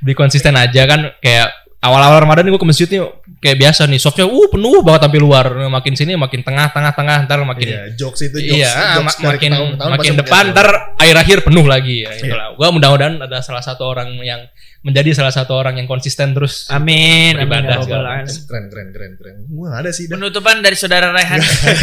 Lebih 0.04 0.15
konsisten 0.19 0.52
aja 0.60 0.84
kan 0.84 1.15
kayak 1.24 1.48
awal-awal 1.80 2.19
Ramadan 2.28 2.52
gue 2.52 2.60
ke 2.60 2.67
masjid 2.67 2.88
nih 2.91 3.02
kayak 3.39 3.58
biasa 3.58 3.88
nih 3.88 3.97
softnya 3.97 4.28
uh 4.28 4.47
penuh 4.47 4.84
banget 4.84 5.08
sampai 5.08 5.19
luar 5.19 5.45
makin 5.71 5.95
sini 5.95 6.13
makin 6.13 6.43
tengah 6.43 6.67
tengah 6.69 6.91
tengah 6.91 7.23
ntar 7.23 7.39
makin 7.41 7.67
Iya, 7.67 7.82
jokes 7.95 8.19
itu 8.21 8.38
jokes. 8.38 8.60
Iya, 8.60 8.71
jokes 8.99 8.99
ma- 8.99 9.15
dari 9.15 9.28
makin 9.32 9.52
tahun 9.52 9.69
tahun 9.73 9.91
makin 9.95 10.13
depan 10.19 10.43
ntar 10.52 10.67
akhir 10.95 11.15
akhir 11.17 11.38
penuh 11.41 11.63
lagi 11.63 12.04
ya, 12.04 12.12
Iya. 12.12 12.28
itulah. 12.28 12.47
Gua 12.54 12.67
mudah-mudahan 12.69 13.15
ada 13.17 13.39
salah 13.39 13.63
satu 13.63 13.88
orang 13.88 14.12
yang 14.19 14.43
menjadi 14.80 15.12
salah 15.12 15.32
satu 15.32 15.56
orang 15.56 15.75
yang 15.75 15.88
konsisten 15.88 16.32
terus. 16.32 16.67
Amin. 16.67 17.36
Amin. 17.36 17.63
Ya. 17.63 17.80
Alamin. 17.80 18.28
keren, 18.28 18.65
keren, 18.67 18.88
keren, 18.91 19.12
keren. 19.15 19.36
Gua 19.47 19.75
ada 19.75 19.91
sih. 19.91 20.08
dah. 20.08 20.15
Penutupan 20.15 20.60
dari 20.60 20.75
saudara 20.75 21.12
Rehan. 21.12 21.39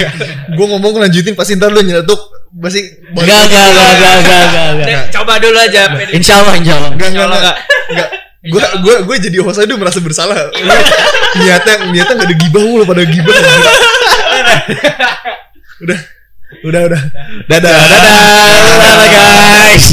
Gue 0.56 0.66
ngomong 0.66 0.96
lanjutin 0.98 1.32
pasti 1.32 1.56
ntar 1.56 1.72
lu 1.72 1.80
nyeletuk 1.80 2.16
pasti 2.56 2.80
Enggak, 3.12 3.40
enggak, 3.48 3.64
enggak, 3.66 3.90
enggak, 3.90 4.14
enggak, 4.16 4.44
enggak, 4.44 4.68
enggak. 4.72 4.88
Dek, 4.88 5.00
Coba 5.12 5.32
dulu 5.36 5.58
aja. 5.60 5.82
Insya 6.08 6.34
Allah, 6.40 6.54
Insya 6.56 6.74
Allah. 6.74 6.90
Enggak, 6.96 8.08
Enggak. 8.46 8.70
Enggak. 8.78 8.82
Gue 8.82 8.94
gue 8.94 8.96
gue 9.06 9.16
jadi 9.30 9.36
host 9.42 9.58
aja 9.60 9.74
merasa 9.74 9.98
bersalah. 9.98 10.50
Lu 10.54 10.74
niatnya 11.42 11.74
niatnya 11.90 12.14
enggak 12.14 12.28
ada 12.30 12.36
gibah 12.38 12.62
mulu 12.62 12.84
pada 12.86 13.02
gibah. 13.02 13.34
udah. 15.82 15.98
Udah, 16.62 16.80
udah. 16.86 17.02
Dadah. 17.50 17.74
Dadah, 17.74 19.08
guys. 19.10 19.86